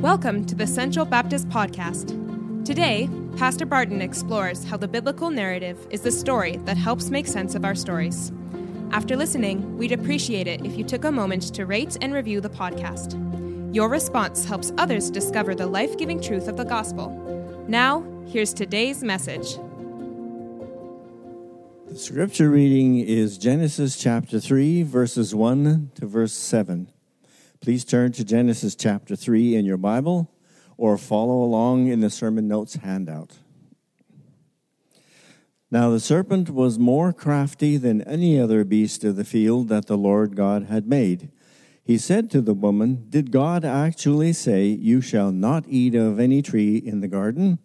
[0.00, 2.16] Welcome to the Central Baptist Podcast.
[2.64, 7.54] Today, Pastor Barton explores how the biblical narrative is the story that helps make sense
[7.54, 8.32] of our stories.
[8.92, 12.50] After listening, we'd appreciate it if you took a moment to rate and review the
[12.50, 13.14] podcast.
[13.74, 17.10] Your response helps others discover the life giving truth of the gospel.
[17.68, 19.56] Now, here's today's message.
[21.88, 26.90] The scripture reading is Genesis chapter 3, verses 1 to verse 7.
[27.60, 30.32] Please turn to Genesis chapter 3 in your Bible
[30.78, 33.36] or follow along in the sermon notes handout.
[35.70, 39.98] Now the serpent was more crafty than any other beast of the field that the
[39.98, 41.30] Lord God had made.
[41.84, 46.40] He said to the woman, Did God actually say, You shall not eat of any
[46.40, 47.58] tree in the garden?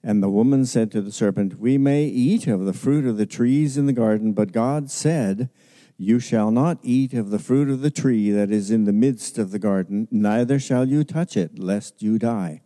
[0.00, 3.26] And the woman said to the serpent, We may eat of the fruit of the
[3.26, 5.50] trees in the garden, but God said,
[5.96, 9.38] you shall not eat of the fruit of the tree that is in the midst
[9.38, 12.62] of the garden, neither shall you touch it, lest you die.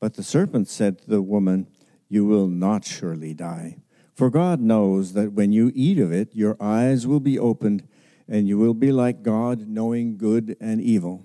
[0.00, 1.66] But the serpent said to the woman,
[2.08, 3.78] You will not surely die.
[4.14, 7.86] For God knows that when you eat of it, your eyes will be opened,
[8.28, 11.24] and you will be like God, knowing good and evil.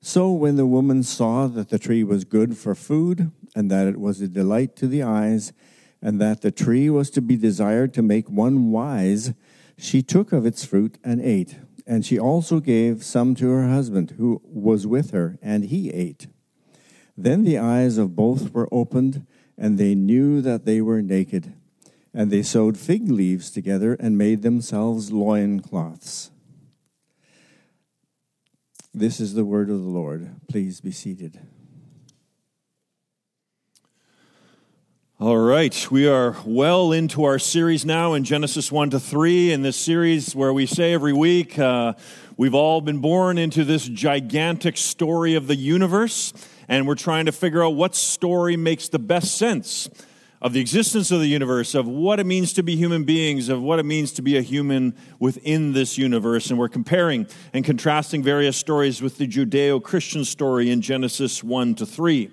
[0.00, 3.98] So when the woman saw that the tree was good for food, and that it
[3.98, 5.52] was a delight to the eyes,
[6.02, 9.32] and that the tree was to be desired to make one wise,
[9.78, 14.14] she took of its fruit and ate, and she also gave some to her husband
[14.18, 16.26] who was with her, and he ate.
[17.16, 21.54] Then the eyes of both were opened, and they knew that they were naked.
[22.12, 26.30] And they sewed fig leaves together and made themselves loincloths.
[28.94, 30.34] This is the word of the Lord.
[30.48, 31.38] Please be seated.
[35.18, 39.50] All right, we are well into our series now in Genesis 1 to 3.
[39.50, 41.94] In this series, where we say every week, uh,
[42.36, 46.34] we've all been born into this gigantic story of the universe,
[46.68, 49.88] and we're trying to figure out what story makes the best sense
[50.42, 53.62] of the existence of the universe, of what it means to be human beings, of
[53.62, 56.50] what it means to be a human within this universe.
[56.50, 61.74] And we're comparing and contrasting various stories with the Judeo Christian story in Genesis 1
[61.76, 62.30] to 3.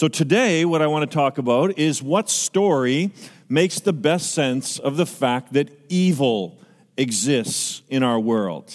[0.00, 3.10] So, today, what I want to talk about is what story
[3.50, 6.56] makes the best sense of the fact that evil
[6.96, 8.72] exists in our world.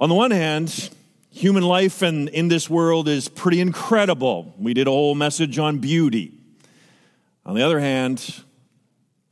[0.00, 0.90] On the one hand,
[1.30, 4.52] human life and in this world is pretty incredible.
[4.58, 6.32] We did a whole message on beauty.
[7.46, 8.42] On the other hand,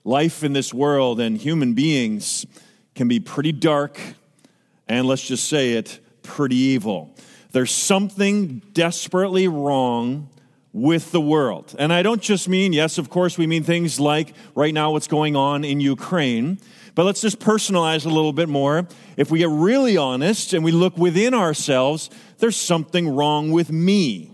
[0.04, 2.46] life in this world and human beings
[2.94, 4.00] can be pretty dark
[4.86, 7.12] and let's just say it, pretty evil.
[7.50, 10.28] There's something desperately wrong
[10.72, 11.74] with the world.
[11.78, 15.08] And I don't just mean, yes, of course, we mean things like right now what's
[15.08, 16.58] going on in Ukraine,
[16.94, 18.86] but let's just personalize a little bit more.
[19.16, 24.30] If we get really honest and we look within ourselves, there's something wrong with me.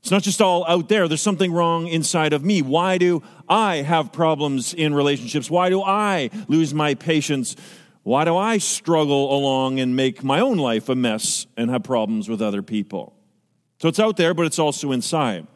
[0.00, 2.60] It's not just all out there, there's something wrong inside of me.
[2.60, 5.48] Why do I have problems in relationships?
[5.48, 7.54] Why do I lose my patience?
[8.02, 12.28] Why do I struggle along and make my own life a mess and have problems
[12.28, 13.14] with other people?
[13.80, 15.46] So it's out there, but it's also inside.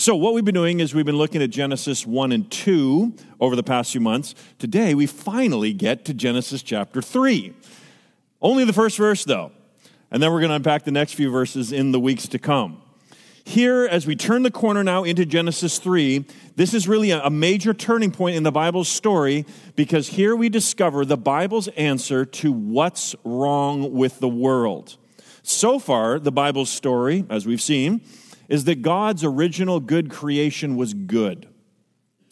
[0.00, 3.56] So, what we've been doing is we've been looking at Genesis 1 and 2 over
[3.56, 4.32] the past few months.
[4.60, 7.52] Today, we finally get to Genesis chapter 3.
[8.40, 9.50] Only the first verse, though.
[10.12, 12.80] And then we're going to unpack the next few verses in the weeks to come.
[13.42, 17.74] Here, as we turn the corner now into Genesis 3, this is really a major
[17.74, 23.16] turning point in the Bible's story because here we discover the Bible's answer to what's
[23.24, 24.96] wrong with the world.
[25.42, 28.00] So far, the Bible's story, as we've seen,
[28.48, 31.46] is that God's original good creation was good.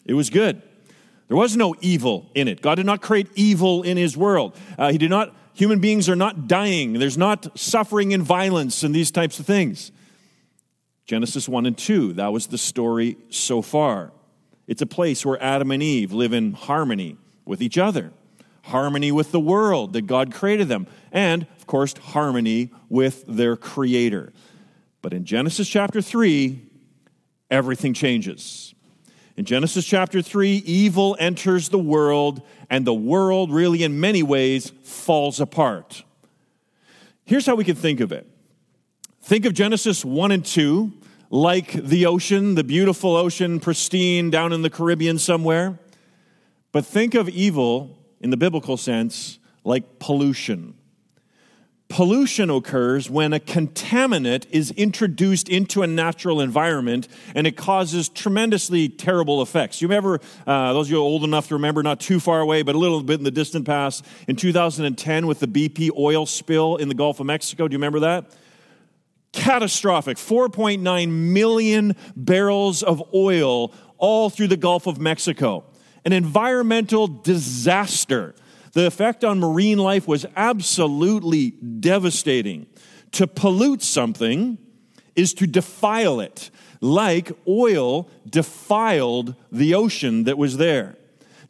[0.05, 0.61] It was good.
[1.27, 2.61] There was no evil in it.
[2.61, 4.55] God did not create evil in his world.
[4.77, 6.93] Uh, he did not, human beings are not dying.
[6.93, 9.91] There's not suffering and violence and these types of things.
[11.05, 14.11] Genesis 1 and 2, that was the story so far.
[14.67, 18.11] It's a place where Adam and Eve live in harmony with each other,
[18.63, 24.33] harmony with the world that God created them, and, of course, harmony with their Creator.
[25.01, 26.61] But in Genesis chapter 3,
[27.49, 28.73] everything changes.
[29.35, 34.71] In Genesis chapter 3, evil enters the world, and the world really, in many ways,
[34.83, 36.03] falls apart.
[37.23, 38.27] Here's how we can think of it
[39.21, 40.93] think of Genesis 1 and 2
[41.29, 45.77] like the ocean, the beautiful ocean, pristine down in the Caribbean somewhere.
[46.71, 50.76] But think of evil in the biblical sense like pollution
[51.89, 58.89] Pollution occurs when a contaminant is introduced into a natural environment and it causes tremendously
[58.89, 59.81] terrible effects.
[59.81, 62.75] You remember, uh, those of you old enough to remember, not too far away, but
[62.75, 66.89] a little bit in the distant past, in 2010 with the BP oil spill in
[66.89, 67.67] the Gulf of Mexico.
[67.67, 68.33] Do you remember that?
[69.37, 75.63] catastrophic 4.9 million barrels of oil all through the Gulf of Mexico.
[76.05, 78.33] An environmental disaster.
[78.77, 82.67] The effect on marine life was absolutely devastating.
[83.13, 84.59] To pollute something
[85.15, 90.95] is to defile it, like oil defiled the ocean that was there.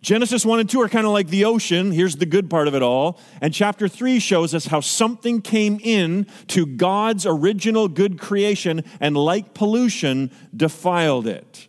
[0.02, 1.92] Genesis 1 and 2 are kind of like the ocean.
[1.92, 3.20] Here's the good part of it all.
[3.42, 9.18] And chapter 3 shows us how something came in to God's original good creation and,
[9.18, 11.68] like pollution, defiled it.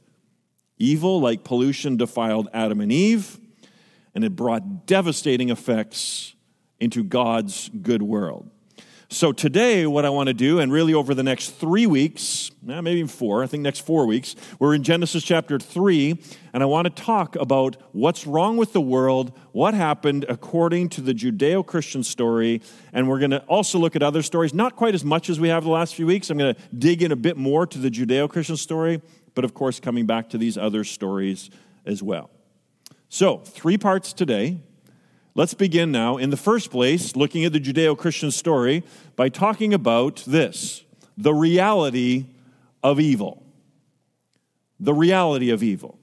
[0.76, 3.40] Evil, like pollution, defiled Adam and Eve,
[4.18, 6.34] and it brought devastating effects
[6.80, 8.50] into God's good world.
[9.10, 12.80] So, today, what I want to do, and really over the next three weeks, eh,
[12.80, 16.20] maybe four, I think next four weeks, we're in Genesis chapter three,
[16.52, 21.00] and I want to talk about what's wrong with the world, what happened according to
[21.00, 22.60] the Judeo Christian story,
[22.92, 25.48] and we're going to also look at other stories, not quite as much as we
[25.48, 26.28] have the last few weeks.
[26.28, 29.00] I'm going to dig in a bit more to the Judeo Christian story,
[29.36, 31.50] but of course, coming back to these other stories
[31.86, 32.30] as well.
[33.10, 34.60] So, three parts today.
[35.34, 38.82] Let's begin now, in the first place, looking at the Judeo Christian story
[39.16, 40.84] by talking about this
[41.16, 42.26] the reality
[42.82, 43.42] of evil.
[44.78, 45.98] The reality of evil.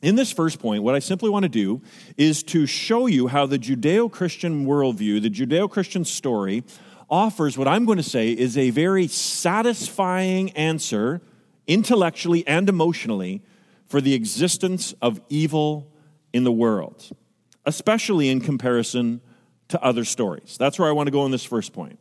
[0.00, 1.82] In this first point, what I simply want to do
[2.16, 6.62] is to show you how the Judeo Christian worldview, the Judeo Christian story,
[7.10, 11.20] offers what I'm going to say is a very satisfying answer,
[11.66, 13.42] intellectually and emotionally,
[13.86, 15.91] for the existence of evil
[16.32, 17.12] in the world
[17.64, 19.20] especially in comparison
[19.68, 20.56] to other stories.
[20.58, 21.98] That's where I want to go in this first point.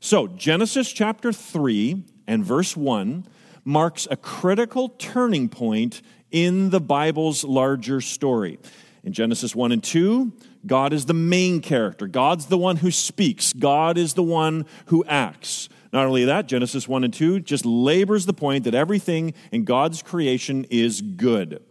[0.00, 3.26] So, Genesis chapter 3 and verse 1
[3.64, 8.58] marks a critical turning point in the Bible's larger story.
[9.02, 10.32] In Genesis 1 and 2,
[10.66, 12.06] God is the main character.
[12.06, 13.52] God's the one who speaks.
[13.52, 15.68] God is the one who acts.
[15.92, 20.02] Not only that, Genesis 1 and 2 just labors the point that everything in God's
[20.02, 21.62] creation is good.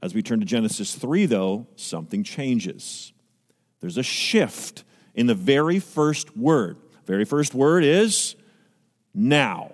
[0.00, 3.12] As we turn to Genesis 3, though, something changes.
[3.80, 4.84] There's a shift
[5.14, 6.76] in the very first word.
[7.06, 8.36] Very first word is
[9.14, 9.72] now.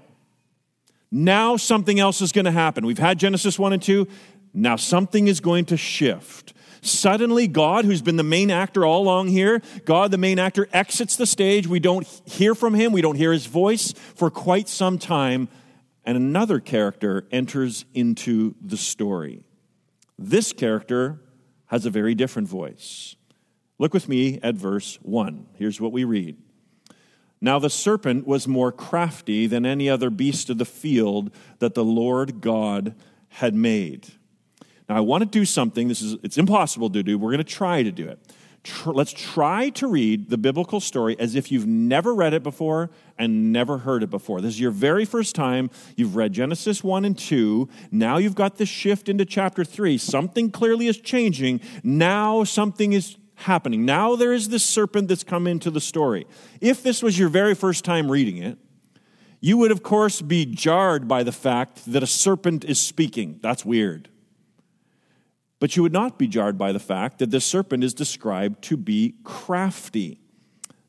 [1.11, 2.87] Now something else is going to happen.
[2.87, 4.09] We've had Genesis 1 and 2.
[4.53, 6.55] Now something is going to shift.
[6.81, 11.17] Suddenly, God, who's been the main actor all along here, God, the main actor, exits
[11.17, 11.67] the stage.
[11.67, 15.49] We don't hear from him, we don't hear his voice for quite some time,
[16.05, 19.45] and another character enters into the story.
[20.19, 21.21] This character
[21.67, 23.17] has a very different voice.
[23.79, 25.49] Look with me at verse 1.
[25.55, 26.37] Here's what we read.
[27.41, 31.85] Now the serpent was more crafty than any other beast of the field that the
[31.85, 32.95] Lord God
[33.29, 34.09] had made.
[34.89, 37.19] Now I want to do something this is it's impossible to do.
[37.19, 38.19] We're going to try to do it
[38.65, 42.91] tr- let's try to read the biblical story as if you've never read it before
[43.17, 44.41] and never heard it before.
[44.41, 45.71] This is your very first time.
[45.97, 47.69] You've read Genesis 1 and 2.
[47.93, 49.97] Now you've got the shift into chapter 3.
[49.99, 51.61] Something clearly is changing.
[51.85, 53.85] Now something is happening.
[53.85, 56.27] Now there is this serpent that's come into the story.
[56.61, 58.59] If this was your very first time reading it,
[59.41, 63.41] you would, of course, be jarred by the fact that a serpent is speaking.
[63.43, 64.09] That's weird.
[65.61, 68.77] But you would not be jarred by the fact that this serpent is described to
[68.77, 70.19] be crafty.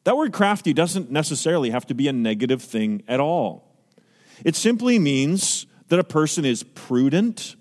[0.04, 3.76] That word crafty doesn't necessarily have to be a negative thing at all.
[4.44, 7.56] It simply means that a person is prudent,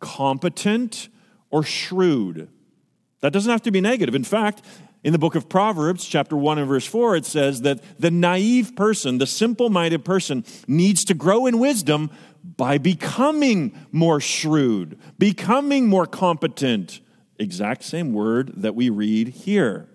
[0.00, 1.08] competent,
[1.50, 2.48] or shrewd.
[3.20, 4.14] That doesn't have to be negative.
[4.14, 4.62] In fact,
[5.02, 8.76] in the book of Proverbs, chapter 1 and verse 4, it says that the naive
[8.76, 12.10] person, the simple minded person, needs to grow in wisdom
[12.42, 17.00] by becoming more shrewd, becoming more competent.
[17.38, 19.88] Exact same word that we read here.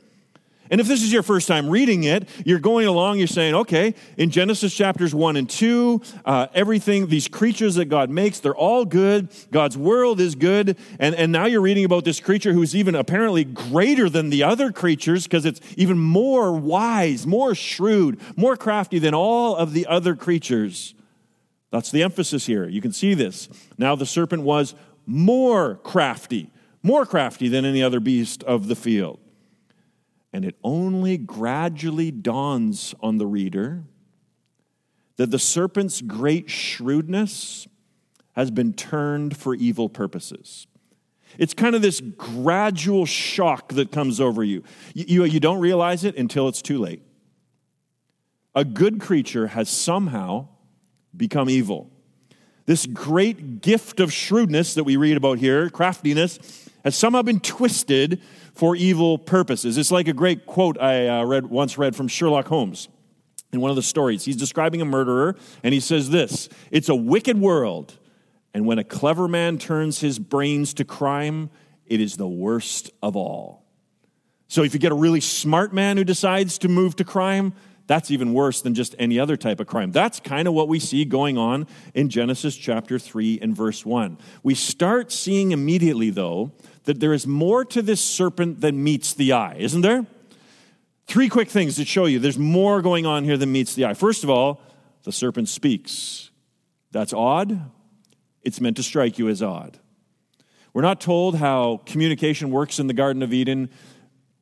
[0.71, 3.93] And if this is your first time reading it, you're going along, you're saying, okay,
[4.17, 8.83] in Genesis chapters 1 and 2, uh, everything, these creatures that God makes, they're all
[8.83, 9.29] good.
[9.51, 10.77] God's world is good.
[10.97, 14.71] And, and now you're reading about this creature who's even apparently greater than the other
[14.71, 20.15] creatures because it's even more wise, more shrewd, more crafty than all of the other
[20.15, 20.95] creatures.
[21.71, 22.67] That's the emphasis here.
[22.67, 23.49] You can see this.
[23.77, 26.51] Now the serpent was more crafty,
[26.83, 29.19] more crafty than any other beast of the field.
[30.31, 33.83] And it only gradually dawns on the reader
[35.17, 37.67] that the serpent's great shrewdness
[38.33, 40.67] has been turned for evil purposes.
[41.37, 44.63] It's kind of this gradual shock that comes over you.
[44.93, 45.23] You, you.
[45.25, 47.01] you, don't realize it until it's too late.
[48.53, 50.47] A good creature has somehow
[51.17, 51.89] become evil.
[52.65, 56.39] This great gift of shrewdness that we read about here, craftiness,
[56.83, 58.21] has somehow been twisted
[58.53, 59.77] for evil purposes.
[59.77, 62.87] It's like a great quote I uh, read once read from Sherlock Holmes.
[63.53, 64.25] in one of the stories.
[64.25, 67.97] He's describing a murderer, and he says this It's a wicked world,
[68.53, 71.49] and when a clever man turns his brains to crime,
[71.85, 73.63] it is the worst of all.
[74.47, 77.53] So if you get a really smart man who decides to move to crime,
[77.87, 79.91] that's even worse than just any other type of crime.
[79.91, 84.17] That's kind of what we see going on in Genesis chapter 3 and verse 1.
[84.41, 86.51] We start seeing immediately, though,
[86.85, 90.05] that there is more to this serpent than meets the eye, isn't there?
[91.07, 93.93] Three quick things to show you there's more going on here than meets the eye.
[93.93, 94.61] First of all,
[95.03, 96.31] the serpent speaks.
[96.91, 97.71] That's odd.
[98.41, 99.79] It's meant to strike you as odd.
[100.73, 103.69] We're not told how communication works in the Garden of Eden.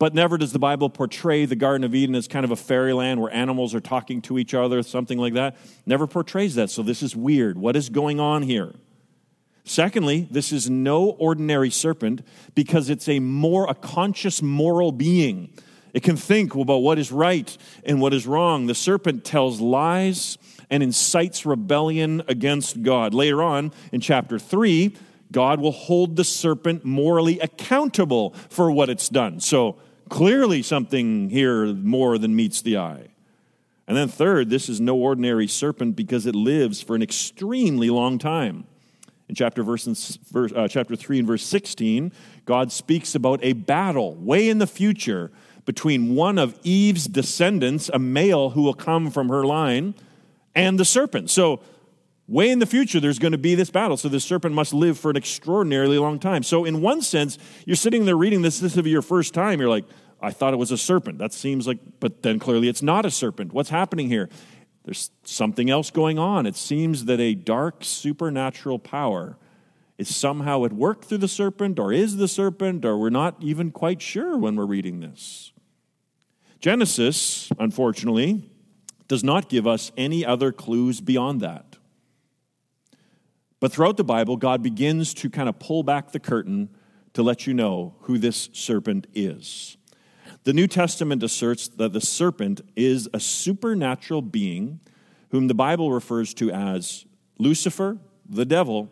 [0.03, 3.21] But never does the Bible portray the Garden of Eden as kind of a fairyland
[3.21, 5.55] where animals are talking to each other, something like that.
[5.85, 6.69] Never portrays that.
[6.69, 7.57] So this is weird.
[7.57, 8.73] What is going on here?
[9.63, 12.21] Secondly, this is no ordinary serpent
[12.53, 15.53] because it's a more a conscious moral being.
[15.93, 18.65] It can think about what is right and what is wrong.
[18.65, 20.37] The serpent tells lies
[20.69, 23.13] and incites rebellion against God.
[23.13, 24.97] Later on in chapter 3,
[25.31, 29.39] God will hold the serpent morally accountable for what it's done.
[29.39, 29.77] So
[30.09, 33.09] Clearly, something here more than meets the eye.
[33.87, 38.17] And then, third, this is no ordinary serpent because it lives for an extremely long
[38.17, 38.65] time.
[39.27, 39.87] In chapter, verse,
[40.55, 42.11] uh, chapter 3 and verse 16,
[42.45, 45.31] God speaks about a battle way in the future
[45.65, 49.95] between one of Eve's descendants, a male who will come from her line,
[50.55, 51.29] and the serpent.
[51.29, 51.61] So,
[52.33, 53.95] way in the future, there's going to be this battle.
[53.95, 56.43] So, the serpent must live for an extraordinarily long time.
[56.43, 59.59] So, in one sense, you're sitting there reading this, this is your first time.
[59.59, 59.85] You're like,
[60.21, 61.19] I thought it was a serpent.
[61.19, 63.53] That seems like, but then clearly it's not a serpent.
[63.53, 64.29] What's happening here?
[64.83, 66.45] There's something else going on.
[66.45, 69.37] It seems that a dark supernatural power
[69.97, 73.71] is somehow at work through the serpent, or is the serpent, or we're not even
[73.71, 75.51] quite sure when we're reading this.
[76.59, 78.49] Genesis, unfortunately,
[79.07, 81.72] does not give us any other clues beyond that.
[83.63, 86.67] But throughout the Bible, God begins to kind of pull back the curtain
[87.13, 89.77] to let you know who this serpent is.
[90.43, 94.81] The New Testament asserts that the serpent is a supernatural being
[95.29, 97.05] whom the Bible refers to as
[97.37, 98.91] Lucifer, the devil,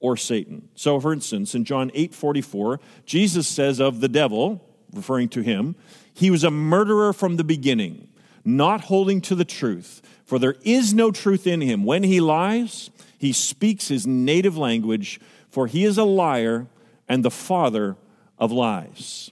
[0.00, 0.68] or Satan.
[0.74, 5.76] So, for instance, in John 8 44, Jesus says of the devil, referring to him,
[6.12, 8.08] he was a murderer from the beginning,
[8.44, 11.84] not holding to the truth, for there is no truth in him.
[11.84, 12.90] When he lies,
[13.22, 16.66] he speaks his native language, for he is a liar
[17.08, 17.96] and the father
[18.36, 19.30] of lies.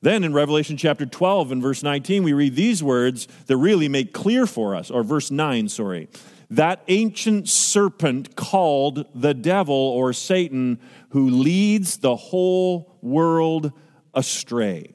[0.00, 4.12] Then in Revelation chapter 12 and verse 19, we read these words that really make
[4.12, 6.08] clear for us, or verse 9, sorry.
[6.50, 13.72] That ancient serpent called the devil or Satan, who leads the whole world
[14.14, 14.94] astray.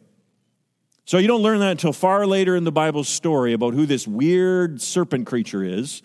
[1.03, 4.07] So you don't learn that until far later in the Bible's story about who this
[4.07, 6.01] weird serpent creature is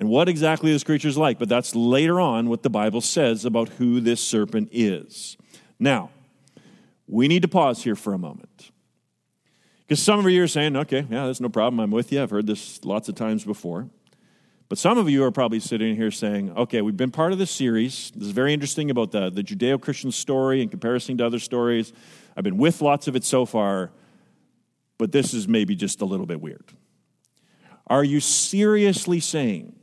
[0.00, 1.38] and what exactly this creature is like.
[1.38, 5.36] But that's later on what the Bible says about who this serpent is.
[5.78, 6.10] Now,
[7.06, 8.70] we need to pause here for a moment.
[9.86, 11.80] Because some of you are saying, okay, yeah, there's no problem.
[11.80, 12.22] I'm with you.
[12.22, 13.90] I've heard this lots of times before.
[14.70, 17.50] But some of you are probably sitting here saying, okay, we've been part of this
[17.50, 18.10] series.
[18.14, 21.92] This is very interesting about the, the Judeo Christian story in comparison to other stories.
[22.36, 23.90] I've been with lots of it so far,
[24.96, 26.72] but this is maybe just a little bit weird.
[27.88, 29.74] Are you seriously saying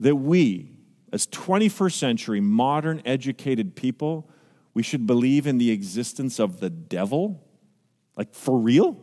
[0.00, 0.72] that we,
[1.12, 4.30] as 21st century modern educated people,
[4.74, 7.42] we should believe in the existence of the devil?
[8.16, 9.00] Like, for real?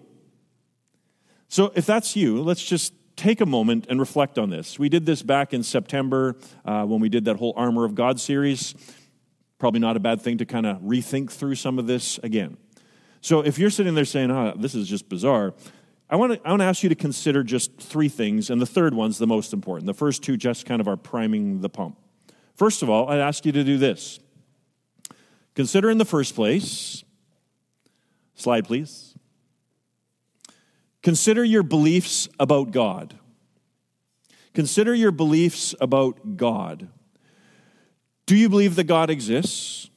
[1.47, 4.79] So, if that's you, let's just take a moment and reflect on this.
[4.79, 6.35] We did this back in September
[6.65, 8.73] uh, when we did that whole Armor of God series.
[9.59, 12.57] Probably not a bad thing to kind of rethink through some of this again.
[13.21, 15.53] So, if you're sitting there saying, oh, this is just bizarre,
[16.13, 18.67] I want, to, I want to ask you to consider just three things, and the
[18.67, 19.87] third one's the most important.
[19.87, 21.97] The first two just kind of are priming the pump.
[22.53, 24.19] First of all, I'd ask you to do this
[25.55, 27.03] Consider in the first place,
[28.35, 29.15] slide please.
[31.01, 33.17] Consider your beliefs about God.
[34.53, 36.89] Consider your beliefs about God.
[38.27, 39.89] Do you believe that God exists?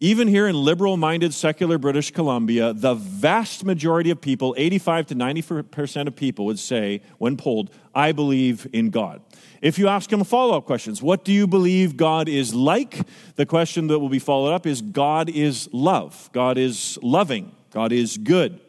[0.00, 5.14] Even here in liberal minded secular British Columbia, the vast majority of people, 85 to
[5.16, 9.20] 90% of people, would say, when polled, I believe in God.
[9.60, 13.00] If you ask them follow up questions, what do you believe God is like?
[13.34, 17.90] The question that will be followed up is God is love, God is loving, God
[17.90, 18.60] is good.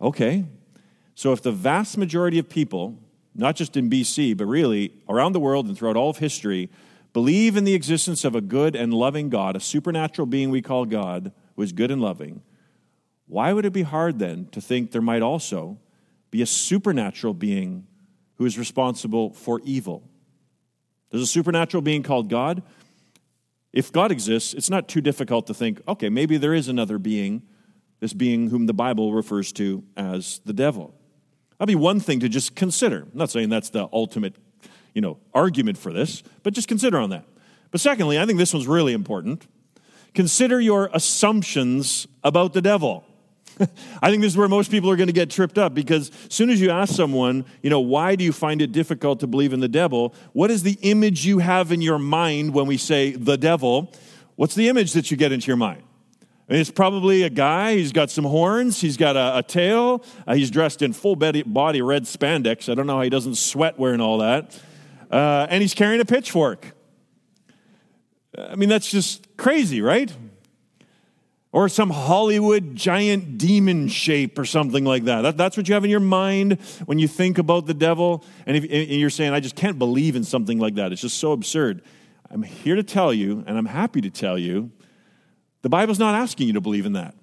[0.00, 0.44] Okay,
[1.14, 2.98] so if the vast majority of people,
[3.32, 6.68] not just in BC, but really around the world and throughout all of history,
[7.16, 10.84] believe in the existence of a good and loving God, a supernatural being we call
[10.84, 12.42] God, who is good and loving,
[13.26, 15.78] why would it be hard then to think there might also
[16.30, 17.86] be a supernatural being
[18.34, 20.06] who is responsible for evil.
[21.08, 22.62] There's a supernatural being called God.
[23.72, 27.40] If God exists, it's not too difficult to think, okay, maybe there is another being,
[27.98, 30.94] this being whom the Bible refers to as the devil.
[31.58, 33.04] That'd be one thing to just consider.
[33.10, 34.36] I'm not saying that's the ultimate,
[34.96, 37.26] you know, argument for this, but just consider on that.
[37.70, 39.46] But secondly, I think this one's really important.
[40.14, 43.04] Consider your assumptions about the devil.
[44.00, 46.34] I think this is where most people are going to get tripped up because as
[46.34, 49.52] soon as you ask someone, you know, why do you find it difficult to believe
[49.52, 50.14] in the devil?
[50.32, 53.92] What is the image you have in your mind when we say the devil?
[54.36, 55.82] What's the image that you get into your mind?
[56.48, 57.74] I mean, it's probably a guy.
[57.74, 58.80] He's got some horns.
[58.80, 60.02] He's got a, a tail.
[60.26, 61.42] Uh, he's dressed in full body
[61.82, 62.70] red spandex.
[62.70, 64.58] I don't know how he doesn't sweat wearing all that.
[65.10, 66.72] Uh, and he's carrying a pitchfork.
[68.36, 70.12] I mean, that's just crazy, right?
[71.52, 75.22] Or some Hollywood giant demon shape or something like that.
[75.22, 75.36] that.
[75.36, 78.24] That's what you have in your mind when you think about the devil.
[78.44, 80.92] And, if, and you're saying, I just can't believe in something like that.
[80.92, 81.82] It's just so absurd.
[82.30, 84.70] I'm here to tell you, and I'm happy to tell you,
[85.62, 87.14] the Bible's not asking you to believe in that.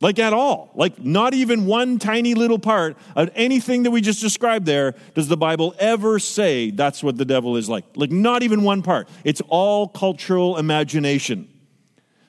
[0.00, 0.72] Like at all.
[0.74, 5.28] Like not even one tiny little part of anything that we just described there does
[5.28, 7.84] the Bible ever say that's what the devil is like.
[7.94, 9.08] Like not even one part.
[9.24, 11.48] It's all cultural imagination.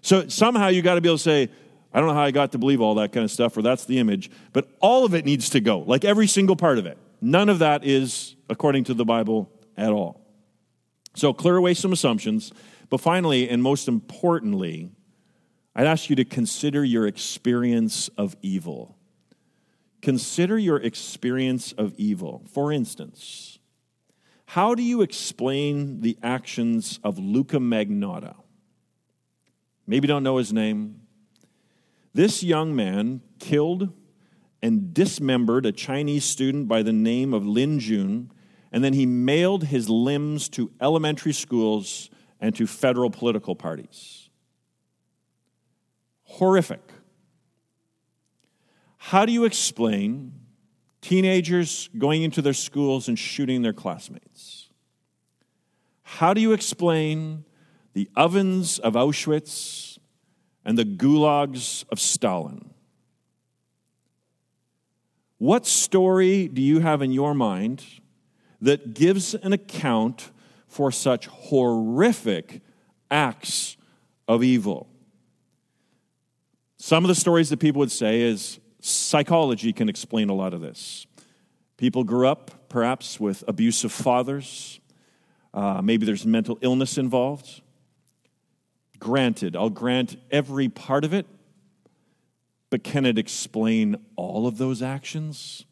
[0.02, 1.50] So somehow you got to be able to say,
[1.94, 3.86] I don't know how I got to believe all that kind of stuff, or that's
[3.86, 6.98] the image, but all of it needs to go, like every single part of it.
[7.22, 10.22] None of that is according to the Bible at all.
[11.16, 12.54] So clear away some assumptions.
[12.90, 14.92] But finally, and most importantly,
[15.78, 18.98] I'd ask you to consider your experience of evil.
[20.02, 22.44] Consider your experience of evil.
[22.52, 23.60] For instance,
[24.48, 28.38] how do you explain the actions of Luca Magnotta?
[29.86, 31.02] Maybe don't know his name.
[32.12, 33.94] This young man killed
[34.64, 38.32] and dismembered a Chinese student by the name of Lin Jun,
[38.72, 42.10] and then he mailed his limbs to elementary schools
[42.42, 44.27] and to federal political parties
[46.28, 46.82] horrific.
[48.98, 50.34] How do you explain
[51.02, 54.70] teenagers going into their schools and shooting their classmates?
[56.04, 57.46] How do you explain
[57.94, 59.98] the ovens of Auschwitz
[60.66, 62.72] and the gulags of Stalin?
[65.38, 67.84] What story do you have in your mind
[68.60, 70.32] that gives an account
[70.68, 72.62] for such horrific
[73.10, 73.78] acts
[74.28, 74.90] of evil?
[76.78, 80.62] Some of the stories that people would say is psychology can explain a lot of
[80.62, 81.08] this.
[81.76, 84.80] People grew up perhaps with abusive fathers.
[85.54, 87.62] Uh, maybe there's mental illness involved.
[89.00, 91.26] Granted, I'll grant every part of it,
[92.70, 95.66] but can it explain all of those actions?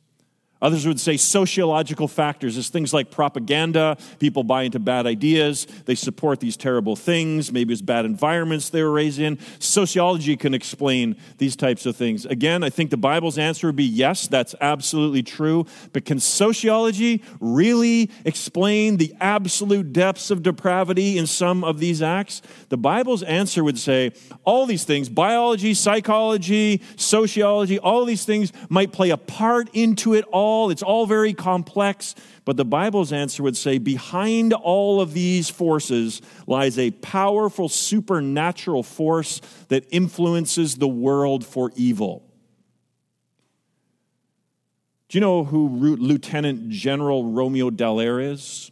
[0.65, 3.97] Others would say sociological factors is things like propaganda.
[4.17, 5.67] People buy into bad ideas.
[5.85, 7.51] They support these terrible things.
[7.51, 9.37] Maybe it's bad environments they were raised in.
[9.59, 12.25] Sociology can explain these types of things.
[12.25, 15.67] Again, I think the Bible's answer would be yes, that's absolutely true.
[15.93, 22.41] But can sociology really explain the absolute depths of depravity in some of these acts?
[22.69, 28.91] The Bible's answer would say all these things biology, psychology, sociology, all these things might
[28.91, 32.15] play a part into it all all, it's all very complex.
[32.45, 38.83] But the Bible's answer would say behind all of these forces lies a powerful supernatural
[38.83, 42.23] force that influences the world for evil.
[45.09, 48.71] Do you know who Lieutenant General Romeo Dallaire is?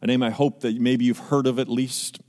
[0.00, 2.20] A name I hope that maybe you've heard of at least.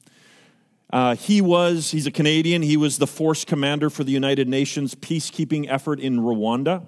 [0.92, 4.96] Uh, he was, he's a Canadian, he was the force commander for the United Nations
[4.96, 6.88] peacekeeping effort in Rwanda.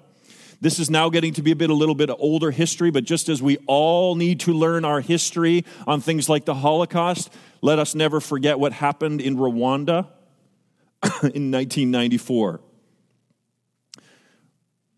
[0.62, 3.28] This is now getting to be a bit a little bit older history, but just
[3.28, 7.96] as we all need to learn our history on things like the Holocaust, let us
[7.96, 10.06] never forget what happened in Rwanda
[11.02, 12.60] in 1994.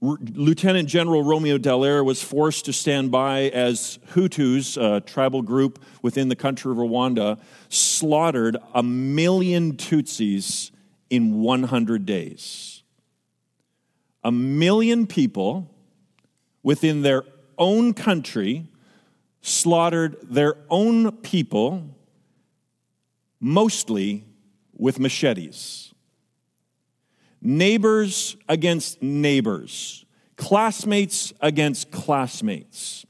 [0.02, 6.28] Lieutenant General Romeo Dallaire was forced to stand by as Hutus, a tribal group within
[6.28, 10.72] the country of Rwanda, slaughtered a million Tutsis
[11.08, 12.73] in 100 days
[14.24, 15.70] a million people
[16.62, 17.22] within their
[17.58, 18.66] own country
[19.42, 21.94] slaughtered their own people,
[23.38, 24.24] mostly
[24.72, 25.92] with machetes.
[27.42, 30.06] Neighbors against neighbors,
[30.36, 33.04] classmates against classmates.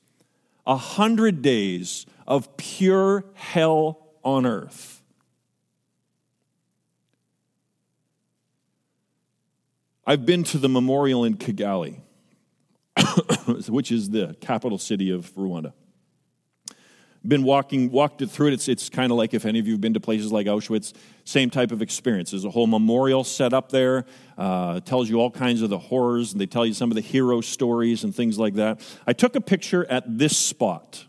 [0.67, 4.94] A hundred days of pure hell on earth.
[10.07, 12.01] I've been to the memorial in Kigali.
[13.69, 15.73] which is the capital city of Rwanda.
[17.27, 18.53] Been walking, walked it through it.
[18.53, 20.93] It's, it's kind of like if any of you have been to places like Auschwitz,
[21.25, 22.33] same type of experience.
[22.33, 24.05] There's a whole memorial set up there,
[24.37, 27.01] uh, tells you all kinds of the horrors, and they tell you some of the
[27.01, 28.81] hero stories and things like that.
[29.07, 31.07] I took a picture at this spot.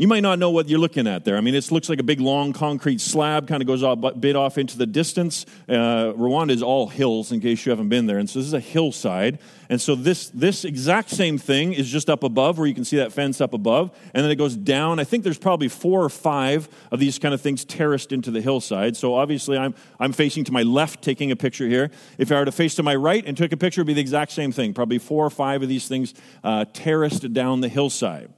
[0.00, 1.36] You might not know what you're looking at there.
[1.36, 4.36] I mean, it looks like a big long concrete slab, kind of goes a bit
[4.36, 5.44] off into the distance.
[5.68, 8.18] Uh, Rwanda is all hills, in case you haven't been there.
[8.18, 9.40] And so this is a hillside.
[9.68, 12.96] And so this, this exact same thing is just up above, where you can see
[12.98, 13.90] that fence up above.
[14.14, 15.00] And then it goes down.
[15.00, 18.40] I think there's probably four or five of these kind of things terraced into the
[18.40, 18.96] hillside.
[18.96, 21.90] So obviously, I'm, I'm facing to my left, taking a picture here.
[22.18, 23.94] If I were to face to my right and took a picture, it would be
[23.94, 24.74] the exact same thing.
[24.74, 28.28] Probably four or five of these things uh, terraced down the hillside.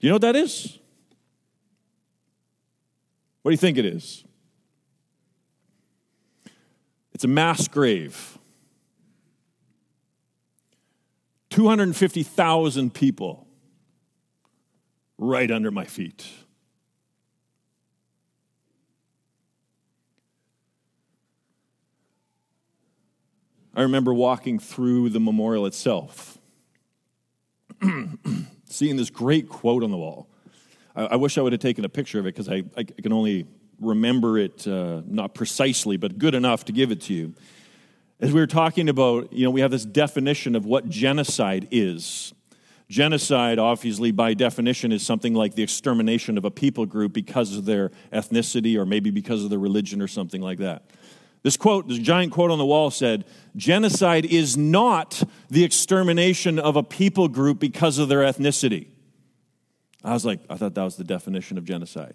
[0.00, 0.78] Do you know what that is?
[3.48, 4.24] What do you think it is?
[7.14, 8.36] It's a mass grave.
[11.48, 13.46] 250,000 people
[15.16, 16.26] right under my feet.
[23.74, 26.36] I remember walking through the memorial itself,
[28.66, 30.28] seeing this great quote on the wall.
[30.98, 33.12] I, I wish I would have taken a picture of it because I, I, can
[33.12, 33.46] only
[33.80, 37.34] remember it, uh, not precisely, but good enough to give it to you.
[38.20, 42.34] As we were talking about, you know, we have this definition of what genocide is.
[42.88, 47.64] Genocide, obviously, by definition, is something like the extermination of a people group because of
[47.64, 50.90] their ethnicity or maybe because of their religion or something like that.
[51.44, 56.74] This quote, this giant quote on the wall said, Genocide is not the extermination of
[56.74, 58.88] a people group because of their ethnicity.
[60.04, 62.14] I was like, I thought that was the definition of genocide.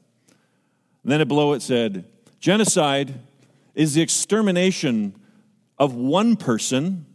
[1.04, 2.06] And then below it said,
[2.39, 3.13] genocide
[3.76, 5.15] is the extermination
[5.78, 7.06] of one person.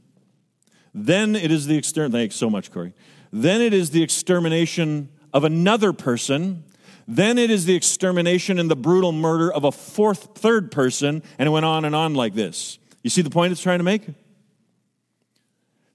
[0.93, 2.93] Then it is the extermination, thanks so much, Corey.
[3.33, 6.65] Then it is the extermination of another person.
[7.07, 11.23] Then it is the extermination and the brutal murder of a fourth, third person.
[11.39, 12.79] And it went on and on like this.
[13.03, 14.03] You see the point it's trying to make?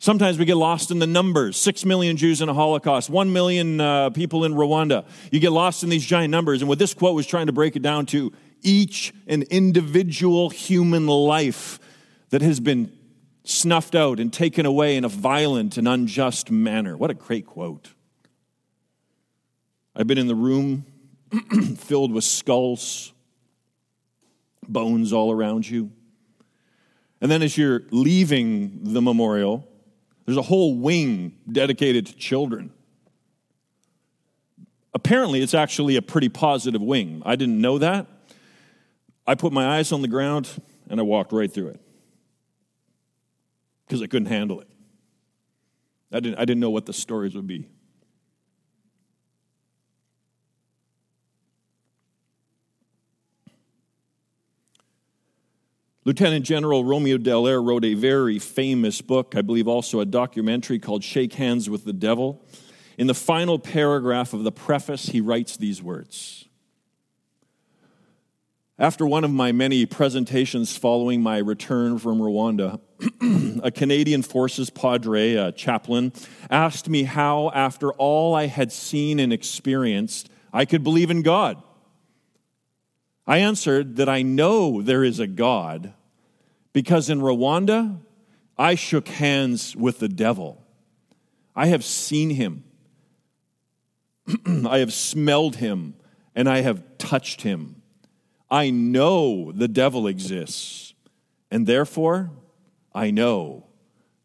[0.04, 1.56] Sometimes we get lost in the numbers.
[1.56, 5.06] Six million Jews in a Holocaust, one million uh, people in Rwanda.
[5.32, 6.62] You get lost in these giant numbers.
[6.62, 11.08] And what this quote was trying to break it down to each an individual human
[11.08, 11.80] life
[12.32, 12.92] that has been
[13.46, 16.98] snuffed out and taken away in a violent and unjust manner.
[16.98, 17.94] What a great quote.
[19.96, 20.86] I've been in the room
[21.78, 23.14] filled with skulls,
[24.68, 25.94] bones all around you.
[27.22, 29.70] And then as you're leaving the memorial,
[30.26, 32.72] there's a whole wing dedicated to children.
[34.94, 37.22] Apparently, it's actually a pretty positive wing.
[37.26, 38.08] I didn't know that.
[39.26, 40.50] I put my eyes on the ground
[40.90, 41.82] and I walked right through it
[43.86, 44.68] because I couldn't handle it.
[46.12, 47.68] I didn't, I didn't know what the stories would be.
[56.06, 61.02] Lieutenant General Romeo Dallaire wrote a very famous book, I believe also a documentary called
[61.02, 62.46] Shake Hands with the Devil.
[62.98, 66.44] In the final paragraph of the preface, he writes these words
[68.78, 72.82] After one of my many presentations following my return from Rwanda,
[73.64, 76.12] a Canadian Forces Padre, a chaplain,
[76.50, 81.63] asked me how, after all I had seen and experienced, I could believe in God.
[83.26, 85.94] I answered that I know there is a God
[86.74, 88.00] because in Rwanda,
[88.58, 90.66] I shook hands with the devil.
[91.56, 92.64] I have seen him,
[94.68, 95.96] I have smelled him,
[96.36, 97.82] and I have touched him.
[98.50, 100.94] I know the devil exists,
[101.50, 102.32] and therefore
[102.94, 103.68] I know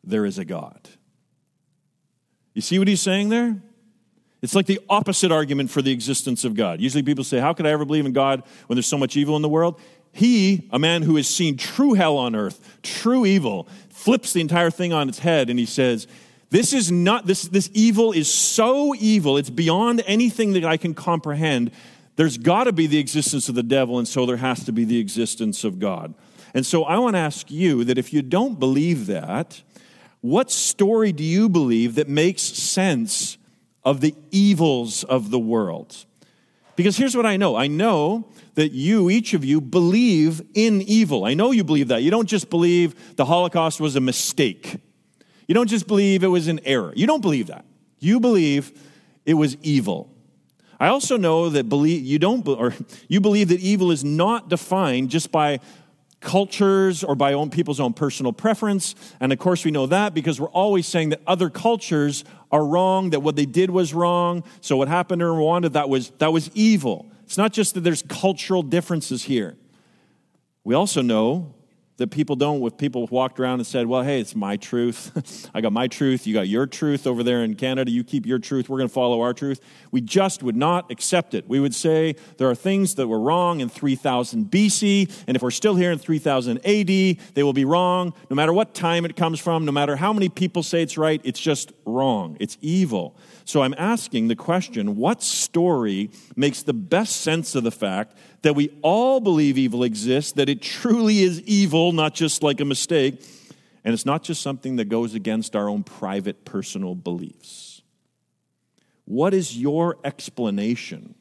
[0.02, 0.88] there is a God.
[2.54, 3.62] You see what he's saying there?
[4.40, 6.80] It's like the opposite argument for the existence of God.
[6.80, 9.36] Usually people say, How could I ever believe in God when there's so much evil
[9.36, 9.80] in the world?
[10.12, 14.70] He, a man who has seen true hell on earth, true evil, flips the entire
[14.70, 16.06] thing on its head and he says,
[16.50, 20.94] This is not, this, this evil is so evil, it's beyond anything that I can
[20.94, 21.72] comprehend.
[22.16, 24.84] There's got to be the existence of the devil, and so there has to be
[24.84, 26.14] the existence of God.
[26.52, 29.62] And so I want to ask you that if you don't believe that,
[30.20, 33.37] what story do you believe that makes sense
[33.88, 36.04] of the evils of the world.
[36.76, 41.24] Because here's what I know I know that you, each of you, believe in evil.
[41.24, 42.02] I know you believe that.
[42.02, 44.76] You don't just believe the Holocaust was a mistake,
[45.46, 46.92] you don't just believe it was an error.
[46.94, 47.64] You don't believe that.
[47.98, 48.78] You believe
[49.24, 50.14] it was evil.
[50.78, 52.74] I also know that believe you don't or
[53.08, 55.60] you believe that evil is not defined just by
[56.20, 58.94] cultures or by own people's own personal preference.
[59.20, 63.10] And of course, we know that because we're always saying that other cultures are wrong,
[63.10, 64.42] that what they did was wrong.
[64.60, 67.06] So what happened in Rwanda, that was, that was evil.
[67.24, 69.56] It's not just that there's cultural differences here.
[70.64, 71.54] We also know
[71.98, 75.50] that people don't, with people walked around and said, Well, hey, it's my truth.
[75.54, 76.26] I got my truth.
[76.26, 77.90] You got your truth over there in Canada.
[77.90, 78.68] You keep your truth.
[78.68, 79.60] We're going to follow our truth.
[79.90, 81.48] We just would not accept it.
[81.48, 85.50] We would say there are things that were wrong in 3000 BC, and if we're
[85.50, 89.40] still here in 3000 AD, they will be wrong no matter what time it comes
[89.40, 91.20] from, no matter how many people say it's right.
[91.24, 92.36] It's just wrong.
[92.38, 93.16] It's evil.
[93.48, 98.54] So I'm asking the question what story makes the best sense of the fact that
[98.54, 103.24] we all believe evil exists, that it truly is evil, not just like a mistake,
[103.84, 107.80] and it's not just something that goes against our own private personal beliefs?
[109.06, 111.14] What is your explanation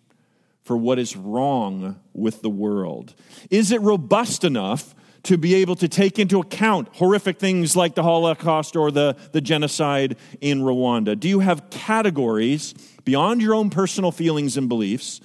[0.64, 3.16] for what is wrong with the world?
[3.50, 4.94] Is it robust enough
[5.28, 9.42] to be able to take into account horrific things like the Holocaust or the, the
[9.42, 11.20] genocide in Rwanda?
[11.20, 15.20] Do you have categories beyond your own personal feelings and beliefs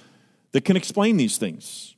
[0.51, 1.95] that can explain these things?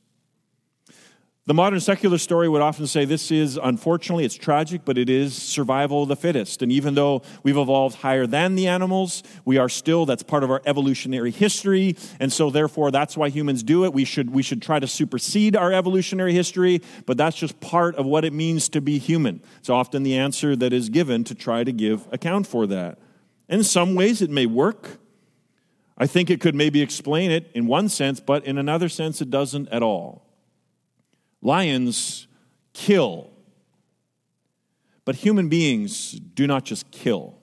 [1.46, 5.32] The modern secular story would often say this is, unfortunately, it's tragic, but it is
[5.32, 6.60] survival of the fittest.
[6.60, 10.50] And even though we've evolved higher than the animals, we are still, that's part of
[10.50, 11.96] our evolutionary history.
[12.18, 13.92] And so, therefore, that's why humans do it.
[13.92, 18.06] We should, we should try to supersede our evolutionary history, but that's just part of
[18.06, 19.40] what it means to be human.
[19.60, 22.98] It's often the answer that is given to try to give account for that.
[23.48, 24.98] In some ways, it may work.
[25.96, 29.30] I think it could maybe explain it in one sense, but in another sense, it
[29.30, 30.25] doesn't at all.
[31.46, 32.26] Lions
[32.72, 33.30] kill,
[35.04, 37.38] but human beings do not just kill.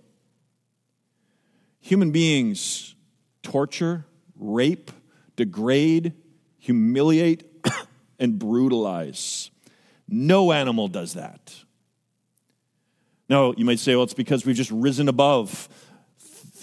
[1.80, 2.96] Human beings
[3.44, 4.06] torture,
[4.38, 4.92] rape,
[5.38, 6.12] degrade,
[6.58, 7.46] humiliate,
[8.20, 9.52] and brutalize.
[10.10, 11.56] No animal does that.
[13.30, 15.70] No, you might say, well, it's because we've just risen above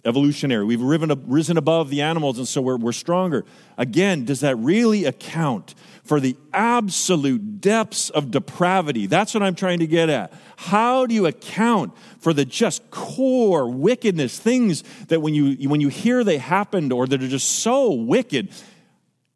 [0.05, 0.64] evolutionary.
[0.64, 3.44] We've risen above the animals, and so we're, we're stronger.
[3.79, 5.74] Again, does that really account
[6.11, 9.07] for the absolute depths of depravity.
[9.07, 10.33] That's what I'm trying to get at.
[10.57, 15.87] How do you account for the just core wickedness, things that when you, when you
[15.87, 18.51] hear they happened or that are just so wicked,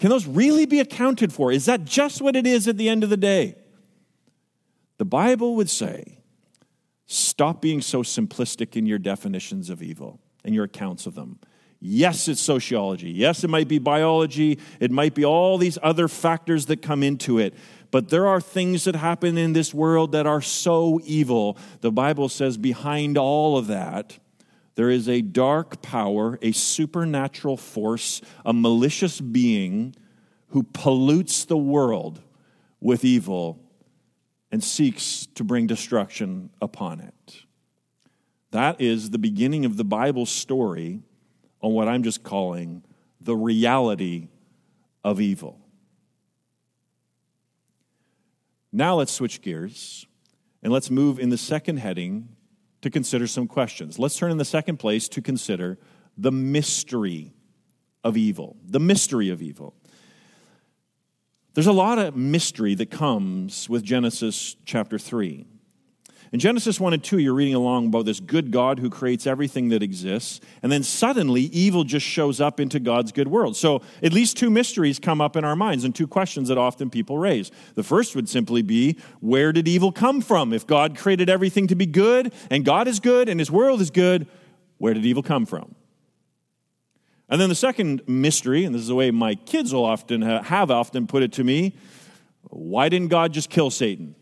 [0.01, 1.53] can those really be accounted for?
[1.53, 3.55] Is that just what it is at the end of the day?
[4.99, 6.19] The Bible would say,
[7.07, 11.39] stop being so simplistic in your definitions of evil and your accounts of them.
[11.87, 13.11] Yes, it's sociology.
[13.11, 14.59] Yes, it might be biology.
[14.81, 17.53] It might be all these other factors that come into it.
[17.91, 21.59] But there are things that happen in this world that are so evil.
[21.83, 24.19] The Bible says behind all of that,
[24.77, 29.95] there is a dark power, a supernatural force, a malicious being
[30.49, 32.23] who pollutes the world
[32.81, 33.61] with evil
[34.51, 37.43] and seeks to bring destruction upon it.
[38.53, 41.03] That is the beginning of the Bible story
[41.65, 42.85] on what I'm just calling
[43.23, 44.29] the reality
[45.03, 45.59] of evil.
[48.71, 50.07] Now let's switch gears
[50.63, 52.29] and let's move in the second heading
[52.83, 53.99] to consider some questions.
[53.99, 55.79] Let's turn in the second place to consider
[56.19, 57.33] the mystery
[58.03, 58.59] of evil.
[58.63, 59.75] The mystery of evil.
[61.55, 65.47] There's a lot of mystery that comes with Genesis chapter 3.
[66.35, 69.69] In Genesis 1 and 2, you're reading along about this good God who creates everything
[69.69, 73.57] that exists, and then suddenly evil just shows up into God's good world.
[73.57, 76.91] So at least two mysteries come up in our minds and two questions that often
[76.91, 77.53] people raise.
[77.77, 80.53] The first would simply be where did evil come from?
[80.53, 83.93] If God created everything to be good, and God is good, and his world is
[83.93, 84.27] good,
[84.79, 85.77] where did evil come from?
[87.29, 90.73] And then the second mystery, and this is the way my kids will often have
[90.73, 91.77] often put it to me
[92.51, 94.17] why didn't God just kill Satan?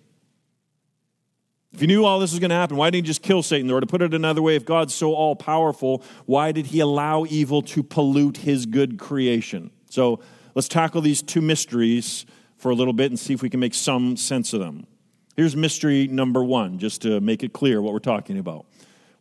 [1.73, 3.71] If he knew all this was going to happen, why didn't he just kill Satan?
[3.71, 7.25] Or to put it another way, if God's so all powerful, why did he allow
[7.25, 9.71] evil to pollute his good creation?
[9.89, 10.21] So
[10.55, 13.75] let's tackle these two mysteries for a little bit and see if we can make
[13.75, 14.87] some sense of them.
[15.35, 18.67] Here's mystery number one, just to make it clear what we're talking about.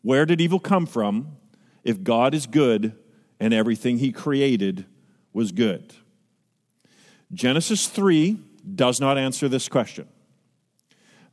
[0.01, 1.37] Where did evil come from
[1.85, 2.93] if God is good
[3.39, 4.85] and everything he created
[5.31, 5.93] was good?
[7.33, 8.37] Genesis 3
[8.75, 10.07] does not answer this question.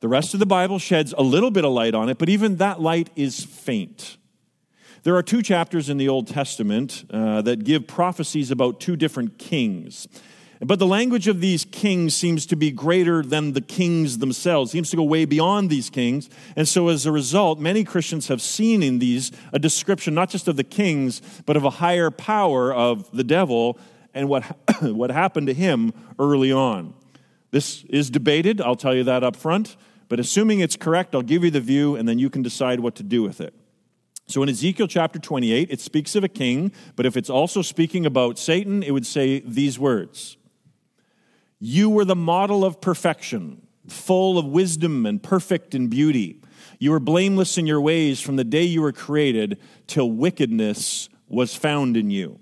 [0.00, 2.56] The rest of the Bible sheds a little bit of light on it, but even
[2.56, 4.16] that light is faint.
[5.02, 9.38] There are two chapters in the Old Testament uh, that give prophecies about two different
[9.38, 10.06] kings.
[10.61, 14.72] But the language of these kings seems to be greater than the kings themselves, it
[14.72, 16.28] seems to go way beyond these kings.
[16.56, 20.48] And so, as a result, many Christians have seen in these a description not just
[20.48, 23.78] of the kings, but of a higher power of the devil
[24.14, 24.42] and what,
[24.82, 26.94] what happened to him early on.
[27.50, 29.76] This is debated, I'll tell you that up front,
[30.08, 32.94] but assuming it's correct, I'll give you the view and then you can decide what
[32.96, 33.54] to do with it.
[34.26, 38.04] So in Ezekiel chapter 28, it speaks of a king, but if it's also speaking
[38.04, 40.36] about Satan, it would say these words
[41.58, 46.42] You were the model of perfection, full of wisdom and perfect in beauty.
[46.78, 51.54] You were blameless in your ways from the day you were created till wickedness was
[51.54, 52.38] found in you.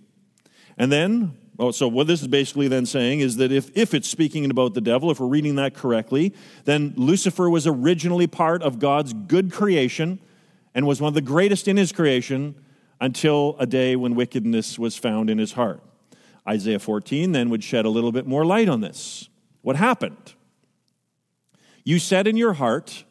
[0.77, 4.09] And then, oh, so what this is basically then saying is that if, if it's
[4.09, 8.79] speaking about the devil, if we're reading that correctly, then Lucifer was originally part of
[8.79, 10.19] God's good creation
[10.75, 12.55] and was one of the greatest in his creation
[13.01, 15.83] until a day when wickedness was found in his heart.
[16.49, 19.29] Isaiah 14 then would shed a little bit more light on this.
[19.63, 20.35] What happened?
[21.85, 23.05] You said in your heart,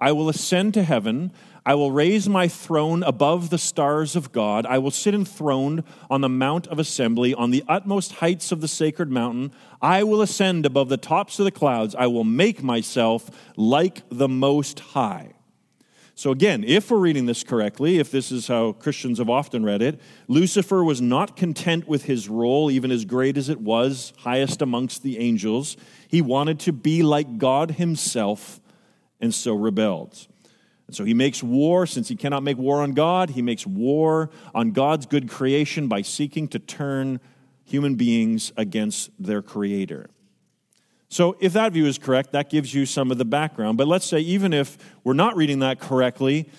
[0.00, 1.32] I will ascend to heaven.
[1.64, 4.66] I will raise my throne above the stars of God.
[4.66, 8.68] I will sit enthroned on the Mount of Assembly, on the utmost heights of the
[8.68, 9.52] sacred mountain.
[9.80, 11.94] I will ascend above the tops of the clouds.
[11.94, 15.34] I will make myself like the Most High.
[16.14, 19.82] So, again, if we're reading this correctly, if this is how Christians have often read
[19.82, 24.60] it, Lucifer was not content with his role, even as great as it was, highest
[24.60, 25.76] amongst the angels.
[26.08, 28.60] He wanted to be like God himself,
[29.20, 30.26] and so rebelled.
[30.92, 34.28] And so he makes war, since he cannot make war on God, he makes war
[34.54, 37.18] on God's good creation by seeking to turn
[37.64, 40.10] human beings against their creator.
[41.08, 43.78] So, if that view is correct, that gives you some of the background.
[43.78, 46.50] But let's say, even if we're not reading that correctly,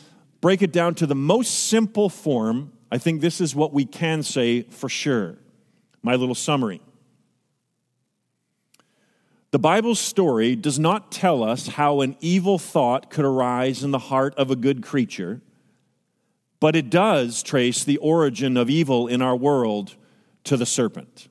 [0.42, 2.74] break it down to the most simple form.
[2.92, 5.38] I think this is what we can say for sure.
[6.02, 6.82] My little summary.
[9.54, 14.00] The Bible's story does not tell us how an evil thought could arise in the
[14.00, 15.42] heart of a good creature,
[16.60, 19.96] but it does trace the origin of evil in our world
[20.46, 21.28] to the serpent.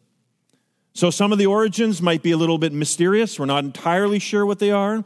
[0.94, 3.40] So some of the origins might be a little bit mysterious.
[3.40, 5.02] We're not entirely sure what they are.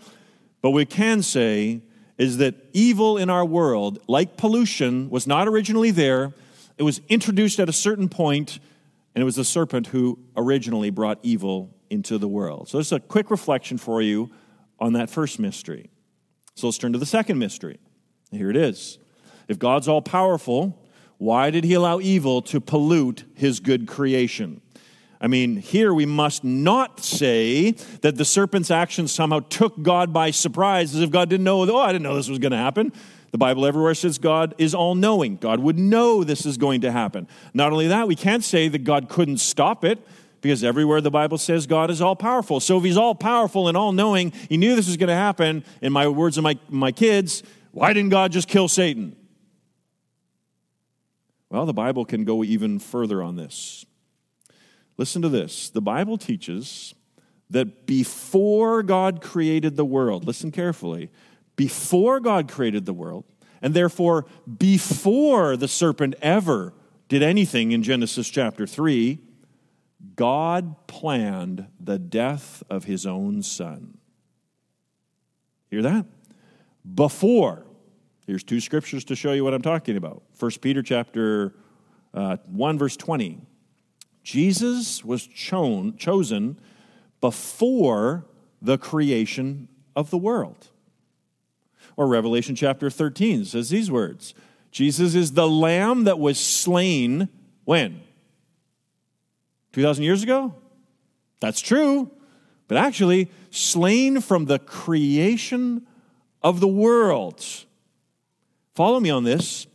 [0.60, 1.80] But we can say
[2.18, 6.34] is that evil in our world, like pollution, was not originally there.
[6.76, 8.58] It was introduced at a certain point,
[9.14, 12.68] and it was the serpent who originally brought evil into the world.
[12.68, 14.30] So, is a quick reflection for you
[14.78, 15.90] on that first mystery.
[16.54, 17.78] So, let's turn to the second mystery.
[18.30, 18.98] Here it is.
[19.48, 20.82] If God's all powerful,
[21.18, 24.60] why did he allow evil to pollute his good creation?
[25.20, 27.70] I mean, here we must not say
[28.02, 31.78] that the serpent's actions somehow took God by surprise, as if God didn't know, oh,
[31.78, 32.92] I didn't know this was going to happen.
[33.32, 35.36] The Bible everywhere says God is all knowing.
[35.36, 37.28] God would know this is going to happen.
[37.54, 39.98] Not only that, we can't say that God couldn't stop it
[40.40, 42.60] because everywhere the Bible says God is all powerful.
[42.60, 45.64] So if he's all powerful and all knowing, he knew this was going to happen.
[45.80, 49.16] In my words of my, my kids, why didn't God just kill Satan?
[51.50, 53.86] Well, the Bible can go even further on this.
[54.96, 55.70] Listen to this.
[55.70, 56.94] The Bible teaches
[57.50, 61.10] that before God created the world, listen carefully,
[61.54, 63.24] before God created the world,
[63.62, 64.26] and therefore
[64.58, 66.74] before the serpent ever
[67.08, 69.18] did anything in Genesis chapter 3,
[70.14, 73.98] God planned the death of his own son.
[75.70, 76.06] Hear that?
[76.94, 77.64] Before.
[78.26, 80.22] Here's two scriptures to show you what I'm talking about.
[80.38, 81.54] 1 Peter chapter
[82.12, 83.40] uh, 1 verse 20.
[84.22, 86.58] Jesus was chosen, chosen
[87.20, 88.26] before
[88.60, 90.68] the creation of the world.
[91.96, 94.34] Or Revelation chapter 13 says these words
[94.70, 97.28] Jesus is the lamb that was slain
[97.64, 98.02] when?
[99.76, 100.54] 2,000 years ago?
[101.38, 102.10] That's true,
[102.66, 105.86] but actually, slain from the creation
[106.40, 107.44] of the world.
[108.74, 109.66] Follow me on this.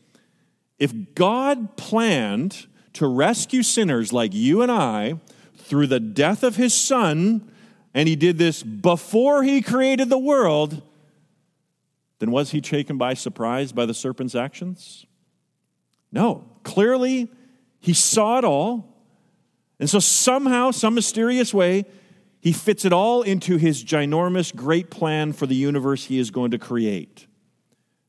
[0.80, 5.20] If God planned to rescue sinners like you and I
[5.56, 7.48] through the death of his son,
[7.94, 10.82] and he did this before he created the world,
[12.18, 15.06] then was he taken by surprise by the serpent's actions?
[16.12, 16.46] No.
[16.64, 17.32] Clearly,
[17.80, 18.91] he saw it all.
[19.82, 21.86] And so, somehow, some mysterious way,
[22.40, 26.52] he fits it all into his ginormous, great plan for the universe he is going
[26.52, 27.26] to create.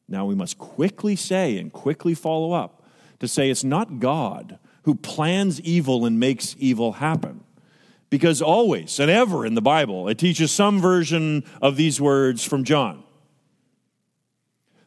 [0.06, 2.84] Now, we must quickly say and quickly follow up
[3.20, 7.42] to say it's not God who plans evil and makes evil happen.
[8.10, 12.64] Because always and ever in the Bible, it teaches some version of these words from
[12.64, 13.02] John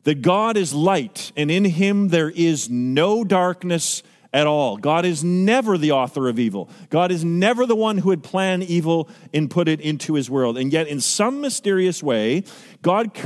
[0.03, 4.03] that God is light, and in him there is no darkness
[4.35, 4.75] at all.
[4.75, 6.69] God is never the author of evil.
[6.89, 10.57] God is never the one who had planned evil and put it into his world.
[10.57, 12.43] And yet, in some mysterious way,
[12.81, 13.17] God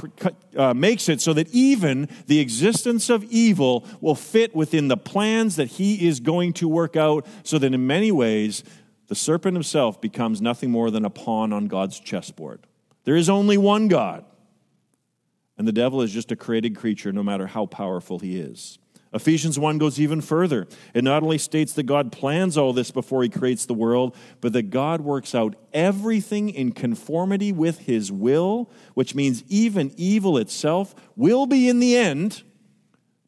[0.55, 5.55] uh, makes it so that even the existence of evil will fit within the plans
[5.55, 8.63] that he is going to work out, so that in many ways,
[9.07, 12.67] the serpent himself becomes nothing more than a pawn on God's chessboard.
[13.05, 14.25] There is only one God,
[15.57, 18.77] and the devil is just a created creature, no matter how powerful he is.
[19.11, 20.67] Ephesians 1 goes even further.
[20.93, 24.53] It not only states that God plans all this before he creates the world, but
[24.53, 30.93] that God works out everything in conformity with his will, which means even evil itself
[31.15, 32.43] will be in the end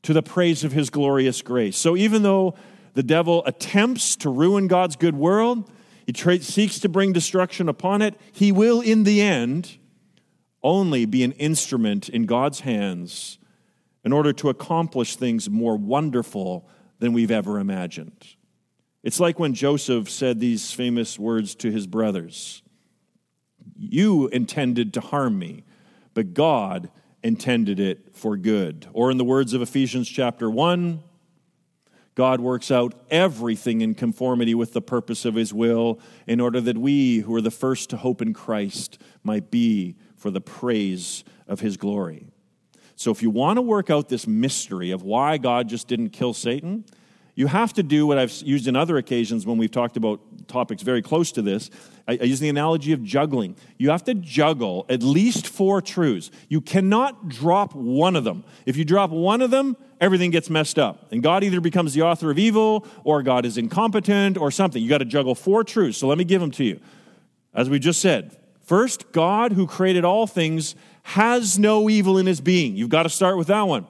[0.03, 1.77] to the praise of his glorious grace.
[1.77, 2.55] So even though
[2.93, 5.69] the devil attempts to ruin God's good world,
[6.05, 9.77] he tra- seeks to bring destruction upon it, he will in the end
[10.61, 13.39] only be an instrument in God's hands
[14.03, 16.67] in order to accomplish things more wonderful
[16.99, 18.35] than we've ever imagined.
[19.03, 22.61] It's like when Joseph said these famous words to his brothers
[23.75, 25.63] You intended to harm me,
[26.13, 26.91] but God
[27.23, 28.87] intended it for good.
[28.93, 31.03] Or in the words of Ephesians chapter 1,
[32.13, 36.77] God works out everything in conformity with the purpose of his will in order that
[36.77, 41.61] we, who are the first to hope in Christ, might be for the praise of
[41.61, 42.30] his glory.
[43.01, 46.35] So, if you want to work out this mystery of why God just didn't kill
[46.35, 46.85] Satan,
[47.33, 50.83] you have to do what I've used in other occasions when we've talked about topics
[50.83, 51.71] very close to this.
[52.07, 53.55] I, I use the analogy of juggling.
[53.79, 56.29] You have to juggle at least four truths.
[56.47, 58.43] You cannot drop one of them.
[58.67, 61.11] If you drop one of them, everything gets messed up.
[61.11, 64.79] And God either becomes the author of evil, or God is incompetent, or something.
[64.79, 65.97] You got to juggle four truths.
[65.97, 66.79] So let me give them to you.
[67.51, 72.41] As we just said, first, God who created all things has no evil in his
[72.41, 72.75] being.
[72.75, 73.87] You've got to start with that one.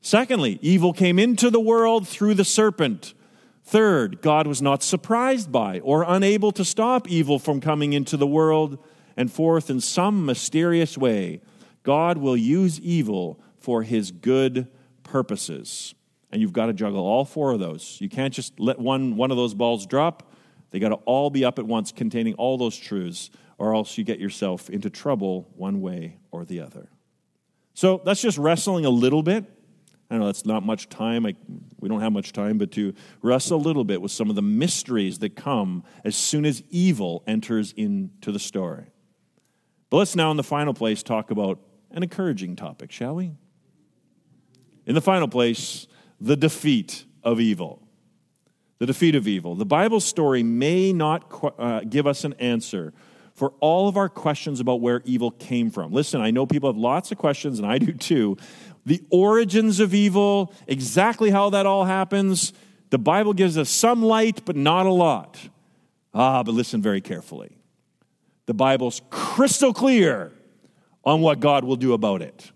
[0.00, 3.12] Secondly, evil came into the world through the serpent.
[3.64, 8.26] Third, God was not surprised by or unable to stop evil from coming into the
[8.26, 8.78] world.
[9.16, 11.42] And fourth, in some mysterious way,
[11.82, 14.68] God will use evil for his good
[15.02, 15.94] purposes.
[16.32, 17.98] And you've got to juggle all four of those.
[18.00, 20.32] You can't just let one, one of those balls drop.
[20.70, 23.30] They got to all be up at once, containing all those truths,
[23.60, 26.88] or else you get yourself into trouble one way or the other.
[27.74, 29.44] So that's just wrestling a little bit.
[30.10, 31.26] I know that's not much time.
[31.26, 31.36] I,
[31.78, 34.42] we don't have much time, but to wrestle a little bit with some of the
[34.42, 38.86] mysteries that come as soon as evil enters into the story.
[39.90, 43.32] But let's now, in the final place, talk about an encouraging topic, shall we?
[44.86, 45.86] In the final place,
[46.18, 47.86] the defeat of evil.
[48.78, 49.54] The defeat of evil.
[49.54, 52.94] The Bible story may not uh, give us an answer
[53.40, 55.94] for all of our questions about where evil came from.
[55.94, 58.36] Listen, I know people have lots of questions, and I do too.
[58.84, 62.52] The origins of evil, exactly how that all happens,
[62.90, 65.38] the Bible gives us some light, but not a lot.
[66.12, 67.56] Ah, but listen very carefully.
[68.44, 70.32] The Bible's crystal clear
[71.02, 72.52] on what God will do about it.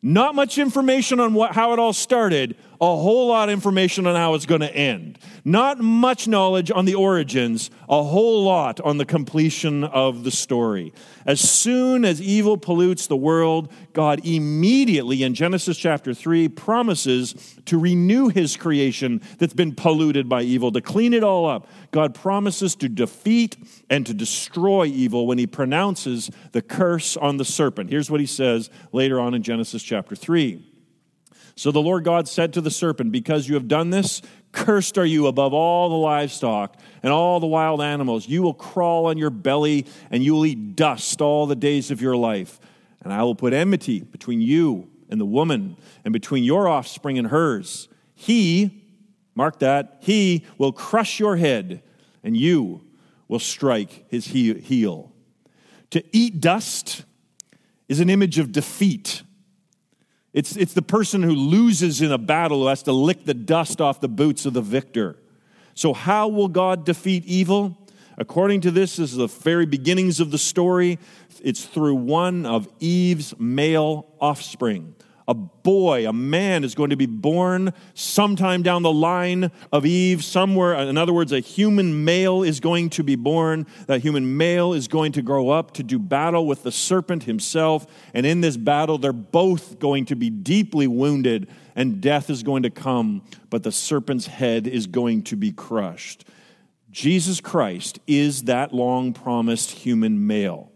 [0.00, 4.14] Not much information on what, how it all started, a whole lot of information on
[4.14, 5.18] how it's going to end.
[5.44, 10.92] Not much knowledge on the origins, a whole lot on the completion of the story.
[11.26, 17.78] As soon as evil pollutes the world, God immediately in Genesis chapter 3 promises to
[17.78, 21.66] renew his creation that's been polluted by evil, to clean it all up.
[21.90, 23.56] God promises to defeat
[23.90, 27.90] and to destroy evil when he pronounces the curse on the serpent.
[27.90, 30.67] Here's what he says later on in Genesis chapter 3.
[31.58, 35.04] So the Lord God said to the serpent, Because you have done this, cursed are
[35.04, 38.28] you above all the livestock and all the wild animals.
[38.28, 42.00] You will crawl on your belly and you will eat dust all the days of
[42.00, 42.60] your life.
[43.02, 47.26] And I will put enmity between you and the woman, and between your offspring and
[47.26, 47.88] hers.
[48.14, 48.84] He,
[49.34, 51.82] mark that, he will crush your head,
[52.22, 52.84] and you
[53.26, 55.12] will strike his heel.
[55.90, 57.04] To eat dust
[57.88, 59.22] is an image of defeat
[60.32, 63.80] it's, it's the person who loses in a battle who has to lick the dust
[63.80, 65.16] off the boots of the victor.
[65.74, 67.78] So, how will God defeat evil?
[68.18, 70.98] According to this, this is the very beginnings of the story.
[71.42, 74.96] It's through one of Eve's male offspring
[75.28, 80.24] a boy, a man is going to be born sometime down the line of Eve,
[80.24, 80.72] somewhere.
[80.74, 83.66] In other words, a human male is going to be born.
[83.86, 87.86] That human male is going to grow up to do battle with the serpent himself.
[88.14, 92.62] And in this battle, they're both going to be deeply wounded, and death is going
[92.62, 96.24] to come, but the serpent's head is going to be crushed.
[96.90, 100.72] Jesus Christ is that long promised human male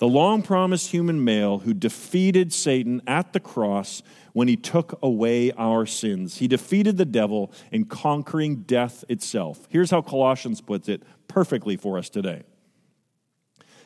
[0.00, 5.52] the long promised human male who defeated Satan at the cross when he took away
[5.52, 6.38] our sins.
[6.38, 9.68] He defeated the devil in conquering death itself.
[9.68, 12.44] Here's how Colossians puts it perfectly for us today.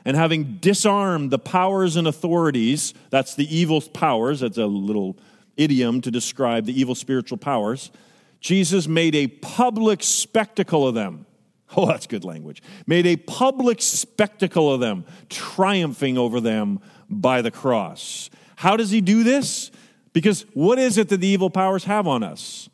[0.04, 5.18] And having disarmed the powers and authorities, that's the evil powers, that's a little
[5.56, 7.90] idiom to describe the evil spiritual powers,
[8.38, 11.26] Jesus made a public spectacle of them
[11.76, 12.62] Oh, that's good language.
[12.86, 16.78] Made a public spectacle of them, triumphing over them
[17.10, 18.30] by the cross.
[18.56, 19.72] How does he do this?
[20.12, 22.68] Because what is it that the evil powers have on us?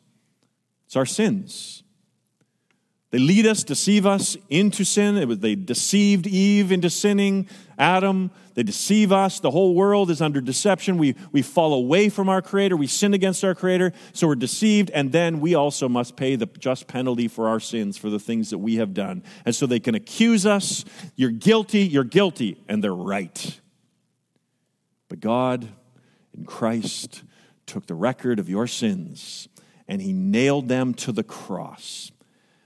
[0.85, 1.81] It's our sins.
[3.09, 5.39] They lead us, deceive us into sin.
[5.39, 8.29] They deceived Eve into sinning, Adam.
[8.53, 9.39] They deceive us.
[9.39, 10.97] The whole world is under deception.
[10.97, 12.77] We, we fall away from our Creator.
[12.77, 13.93] We sin against our Creator.
[14.13, 14.89] So we're deceived.
[14.91, 18.49] And then we also must pay the just penalty for our sins, for the things
[18.49, 19.23] that we have done.
[19.45, 20.85] And so they can accuse us.
[21.15, 21.81] You're guilty.
[21.81, 22.61] You're guilty.
[22.67, 23.59] And they're right.
[25.07, 25.69] But God
[26.33, 27.23] in Christ
[27.65, 29.47] took the record of your sins
[29.87, 32.11] and He nailed them to the cross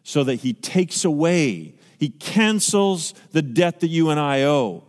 [0.05, 4.83] so that he takes away, he cancels the debt that you and I owe,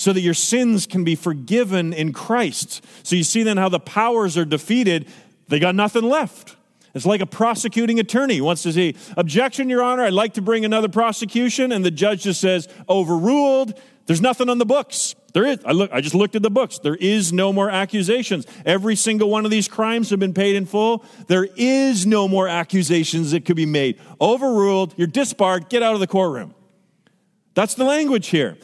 [0.00, 2.82] so that your sins can be forgiven in Christ.
[3.02, 5.06] So you see then how the powers are defeated,
[5.48, 6.56] they got nothing left.
[6.94, 10.42] It's like a prosecuting attorney he wants to say, Objection, Your Honor, I'd like to
[10.42, 11.70] bring another prosecution.
[11.70, 13.78] And the judge just says, Overruled.
[14.06, 15.14] There's nothing on the books.
[15.34, 15.58] There is.
[15.66, 16.78] I, look, I just looked at the books.
[16.78, 18.46] There is no more accusations.
[18.64, 21.04] Every single one of these crimes have been paid in full.
[21.26, 24.00] There is no more accusations that could be made.
[24.18, 24.94] Overruled.
[24.96, 25.68] You're disbarred.
[25.68, 26.54] Get out of the courtroom.
[27.52, 28.56] That's the language here.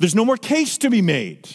[0.00, 1.46] There's no more case to be made.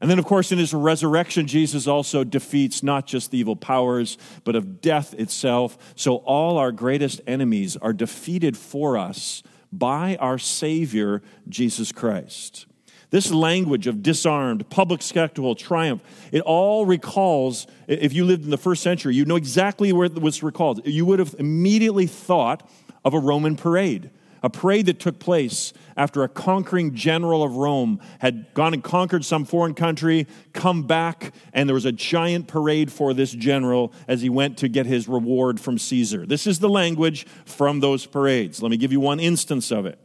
[0.00, 4.18] And then, of course, in his resurrection, Jesus also defeats not just the evil powers,
[4.42, 5.78] but of death itself.
[5.94, 12.66] So all our greatest enemies are defeated for us by our Savior, Jesus Christ.
[13.10, 16.02] This language of disarmed, public spectacle, triumph,
[16.32, 20.20] it all recalls, if you lived in the first century, you know exactly where it
[20.20, 20.84] was recalled.
[20.84, 22.68] You would have immediately thought
[23.04, 24.10] of a Roman parade
[24.42, 29.24] a parade that took place after a conquering general of Rome had gone and conquered
[29.24, 34.22] some foreign country, come back, and there was a giant parade for this general as
[34.22, 36.26] he went to get his reward from Caesar.
[36.26, 38.62] This is the language from those parades.
[38.62, 39.98] Let me give you one instance of it.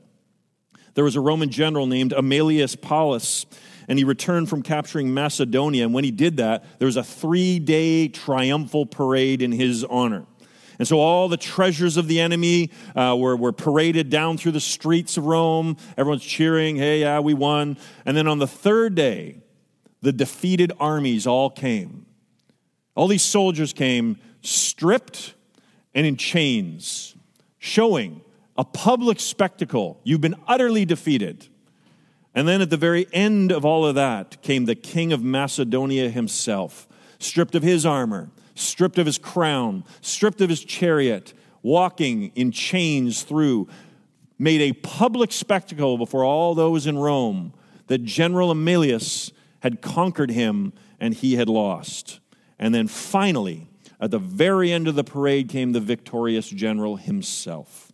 [0.94, 3.46] There was a Roman general named Aemilius Paulus
[3.88, 5.86] and he returned from capturing Macedonia.
[5.86, 10.26] And when he did that, there was a three day triumphal parade in his honor.
[10.80, 14.60] And so all the treasures of the enemy uh, were, were paraded down through the
[14.60, 15.78] streets of Rome.
[15.98, 17.78] Everyone's cheering, hey, yeah, we won.
[18.06, 19.42] And then on the third day,
[20.02, 22.06] the defeated armies all came.
[22.96, 25.34] All these soldiers came stripped
[25.94, 27.16] and in chains,
[27.58, 28.22] showing
[28.56, 30.00] a public spectacle.
[30.04, 31.48] You've been utterly defeated.
[32.36, 36.10] And then at the very end of all of that came the king of Macedonia
[36.10, 42.52] himself, stripped of his armor stripped of his crown, stripped of his chariot, walking in
[42.52, 43.68] chains through,
[44.40, 47.54] made a public spectacle before all those in Rome
[47.88, 49.32] that General Aemilius
[49.62, 52.20] had conquered him and he had lost.
[52.60, 53.68] And then finally,
[54.00, 57.87] at the very end of the parade, came the victorious general himself.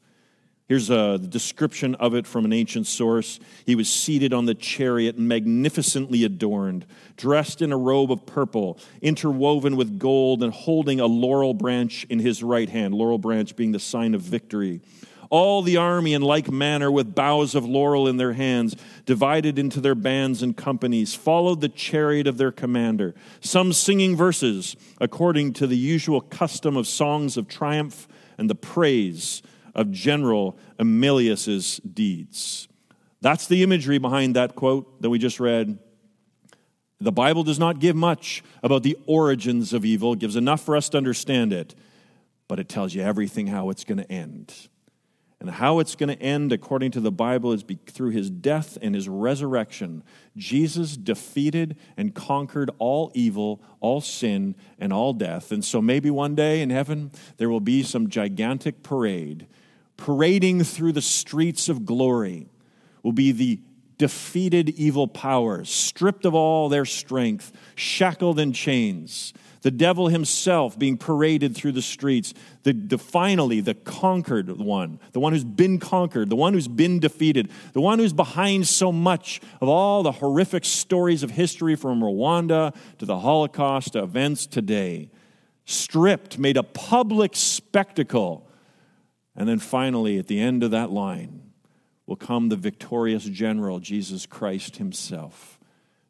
[0.70, 3.40] Here's uh, a description of it from an ancient source.
[3.66, 6.86] He was seated on the chariot, magnificently adorned,
[7.18, 12.20] dressed in a robe of purple, interwoven with gold, and holding a laurel branch in
[12.20, 14.80] his right hand, laurel branch being the sign of victory.
[15.30, 19.82] All the army in like manner, with boughs of laurel in their hands, divided into
[19.82, 25.68] their bands and companies, followed the chariot of their commander, some singing verses according to
[25.68, 28.08] the usual custom of songs of triumph
[28.38, 29.42] and the praise
[29.76, 32.68] of General Aemilius's deeds.
[33.22, 35.80] That's the imagery behind that quote that we just read.
[37.00, 40.76] The Bible does not give much about the origins of evil, it gives enough for
[40.76, 41.76] us to understand it,
[42.48, 44.54] but it tells you everything how it's going to end.
[45.40, 48.96] And how it's going to end, according to the Bible, is through his death and
[48.96, 50.02] his resurrection.
[50.38, 55.52] Jesus defeated and conquered all evil, all sin, and all death.
[55.52, 59.48] And so maybe one day in heaven, there will be some gigantic parade
[59.98, 62.48] parading through the streets of glory
[63.04, 63.60] will be the
[63.98, 69.34] defeated evil powers, stripped of all their strength, shackled in chains.
[69.62, 72.34] The devil himself being paraded through the streets.
[72.64, 77.00] The, the, finally, the conquered one, the one who's been conquered, the one who's been
[77.00, 82.02] defeated, the one who's behind so much of all the horrific stories of history from
[82.02, 85.10] Rwanda to the Holocaust to events today.
[85.64, 88.50] Stripped, made a public spectacle
[89.36, 91.42] and then finally, at the end of that line,
[92.06, 95.60] will come the victorious general, Jesus Christ himself,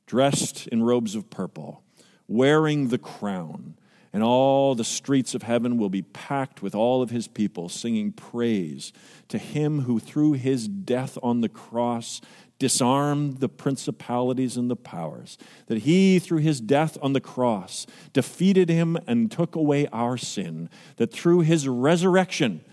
[0.05, 1.84] dressed in robes of purple,
[2.28, 3.76] wearing the crown.
[4.11, 8.11] And all the streets of heaven will be packed with all of his people singing
[8.11, 8.93] praise
[9.30, 12.21] to him who, through his death on the cross,
[12.59, 15.39] disarmed the principalities and the powers.
[15.65, 20.69] That he, through his death on the cross, defeated him and took away our sin.
[20.97, 22.63] That through his resurrection,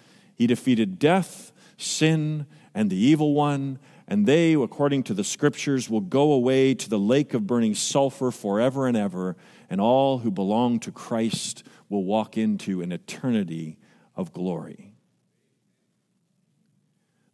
[0.40, 3.78] he defeated death sin and the evil one,
[4.08, 8.30] and they, according to the scriptures, will go away to the lake of burning sulfur
[8.30, 9.36] forever and ever,
[9.68, 13.76] and all who belong to Christ will walk into an eternity
[14.16, 14.94] of glory.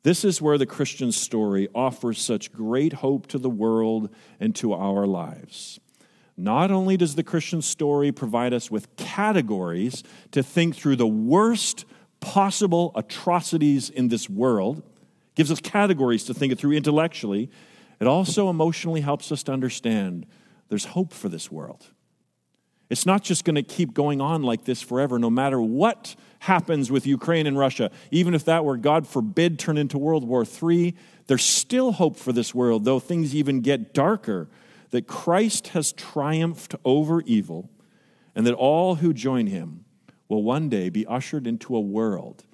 [0.03, 4.73] This is where the Christian story offers such great hope to the world and to
[4.73, 5.79] our lives.
[6.37, 10.03] Not only does the Christian story provide us with categories
[10.33, 11.85] to think through the worst
[12.21, 14.83] possible atrocities in this world,
[15.35, 17.51] gives us categories to think it through intellectually,
[18.01, 20.27] it also emotionally helps us to understand
[20.69, 21.87] there's hope for this world.
[22.89, 26.91] It's not just going to keep going on like this forever, no matter what happens
[26.91, 27.91] with Ukraine and Russia.
[28.11, 30.95] Even if that were, God forbid, turn into World War III,
[31.27, 34.49] there's still hope for this world, though things even get darker
[34.91, 37.71] that Christ has triumphed over evil
[38.37, 39.86] and that all who join him
[40.29, 42.45] will one day be ushered into a world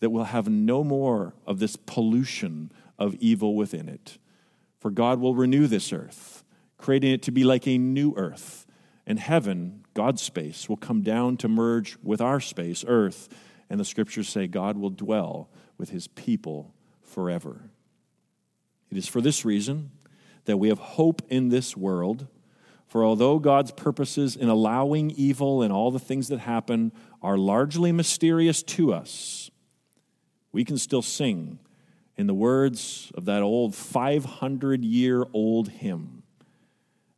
[0.00, 4.18] that will have no more of this pollution of evil within it.
[4.78, 6.42] For God will renew this earth,
[6.76, 8.66] creating it to be like a new earth.
[9.06, 13.28] And heaven, God's space, will come down to merge with our space, earth.
[13.70, 15.48] And the scriptures say God will dwell
[15.78, 17.70] with his people forever.
[18.90, 19.92] It is for this reason
[20.44, 22.26] that we have hope in this world.
[22.92, 27.90] For although God's purposes in allowing evil and all the things that happen are largely
[27.90, 29.50] mysterious to us,
[30.52, 31.58] we can still sing
[32.18, 36.22] in the words of that old 500 year old hymn.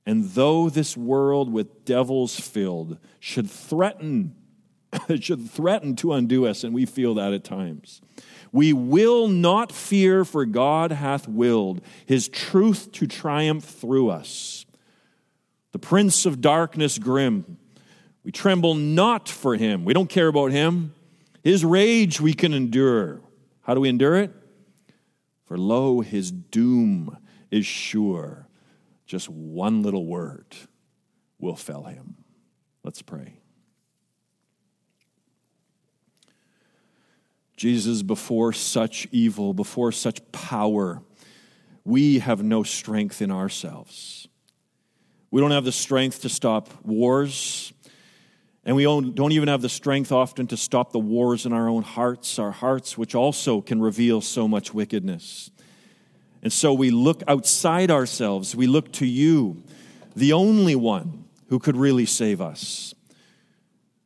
[0.07, 4.37] And though this world with devils filled should threaten,
[5.19, 8.01] should threaten to undo us, and we feel that at times,
[8.53, 14.64] we will not fear, for God hath willed his truth to triumph through us.
[15.75, 17.59] The prince of darkness grim,
[18.23, 19.85] we tremble not for him.
[19.85, 20.95] We don't care about him.
[21.43, 23.21] His rage we can endure.
[23.63, 24.33] How do we endure it?
[25.47, 27.19] For lo, his doom
[27.51, 28.47] is sure.
[29.05, 30.47] Just one little word
[31.41, 32.19] will fell him.
[32.85, 33.41] Let's pray.
[37.57, 41.03] Jesus, before such evil, before such power,
[41.83, 44.29] we have no strength in ourselves.
[45.35, 47.73] We don't have the strength to stop wars,
[48.65, 51.83] and we don't even have the strength often to stop the wars in our own
[51.83, 55.51] hearts, our hearts, which also can reveal so much wickedness.
[56.45, 59.65] And so we look outside ourselves, we look to you,
[60.15, 62.95] the only one who could really save us.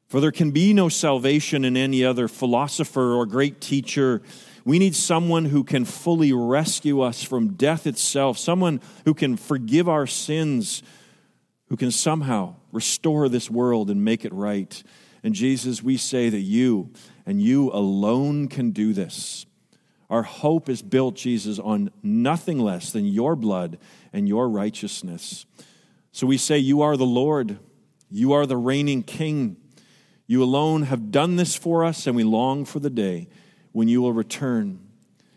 [0.07, 4.23] For there can be no salvation in any other philosopher or great teacher.
[4.65, 9.91] We need someone who can fully rescue us from death itself, someone who can forgive
[9.91, 10.83] our sins,
[11.69, 14.83] who can somehow restore this world and make it right.
[15.23, 16.91] And Jesus, we say that you
[17.27, 19.47] and you alone can do this.
[20.11, 23.79] Our hope is built, Jesus, on nothing less than your blood
[24.13, 25.45] and your righteousness.
[26.13, 27.59] So we say, You are the Lord,
[28.11, 29.57] you are the reigning King.
[30.27, 33.29] You alone have done this for us, and we long for the day
[33.73, 34.79] when you will return.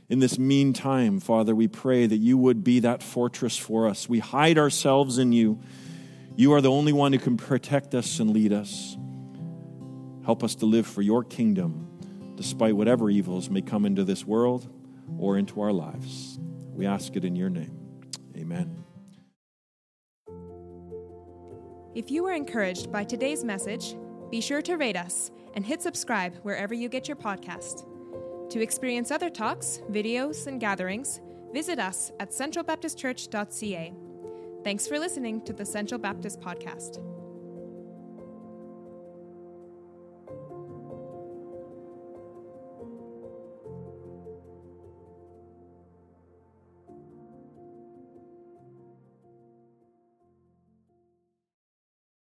[0.10, 4.10] In this meantime, Father, we pray that you would be that fortress for us.
[4.10, 5.62] We hide ourselves in you.
[6.42, 8.98] You are the only one who can protect us and lead us.
[10.26, 11.88] Help us to live for your kingdom,
[12.36, 14.68] despite whatever evils may come into this world
[15.20, 16.39] or into our lives.
[16.74, 17.78] We ask it in your name.
[18.36, 18.84] Amen.
[21.94, 23.96] If you were encouraged by today's message,
[24.32, 27.86] be sure to rate us and hit subscribe wherever you get your podcast.
[28.50, 31.22] To experience other talks, videos, and gatherings,
[31.54, 33.94] visit us at centralbaptistchurch.ca.
[34.64, 36.99] Thanks for listening to the Central Baptist Podcast.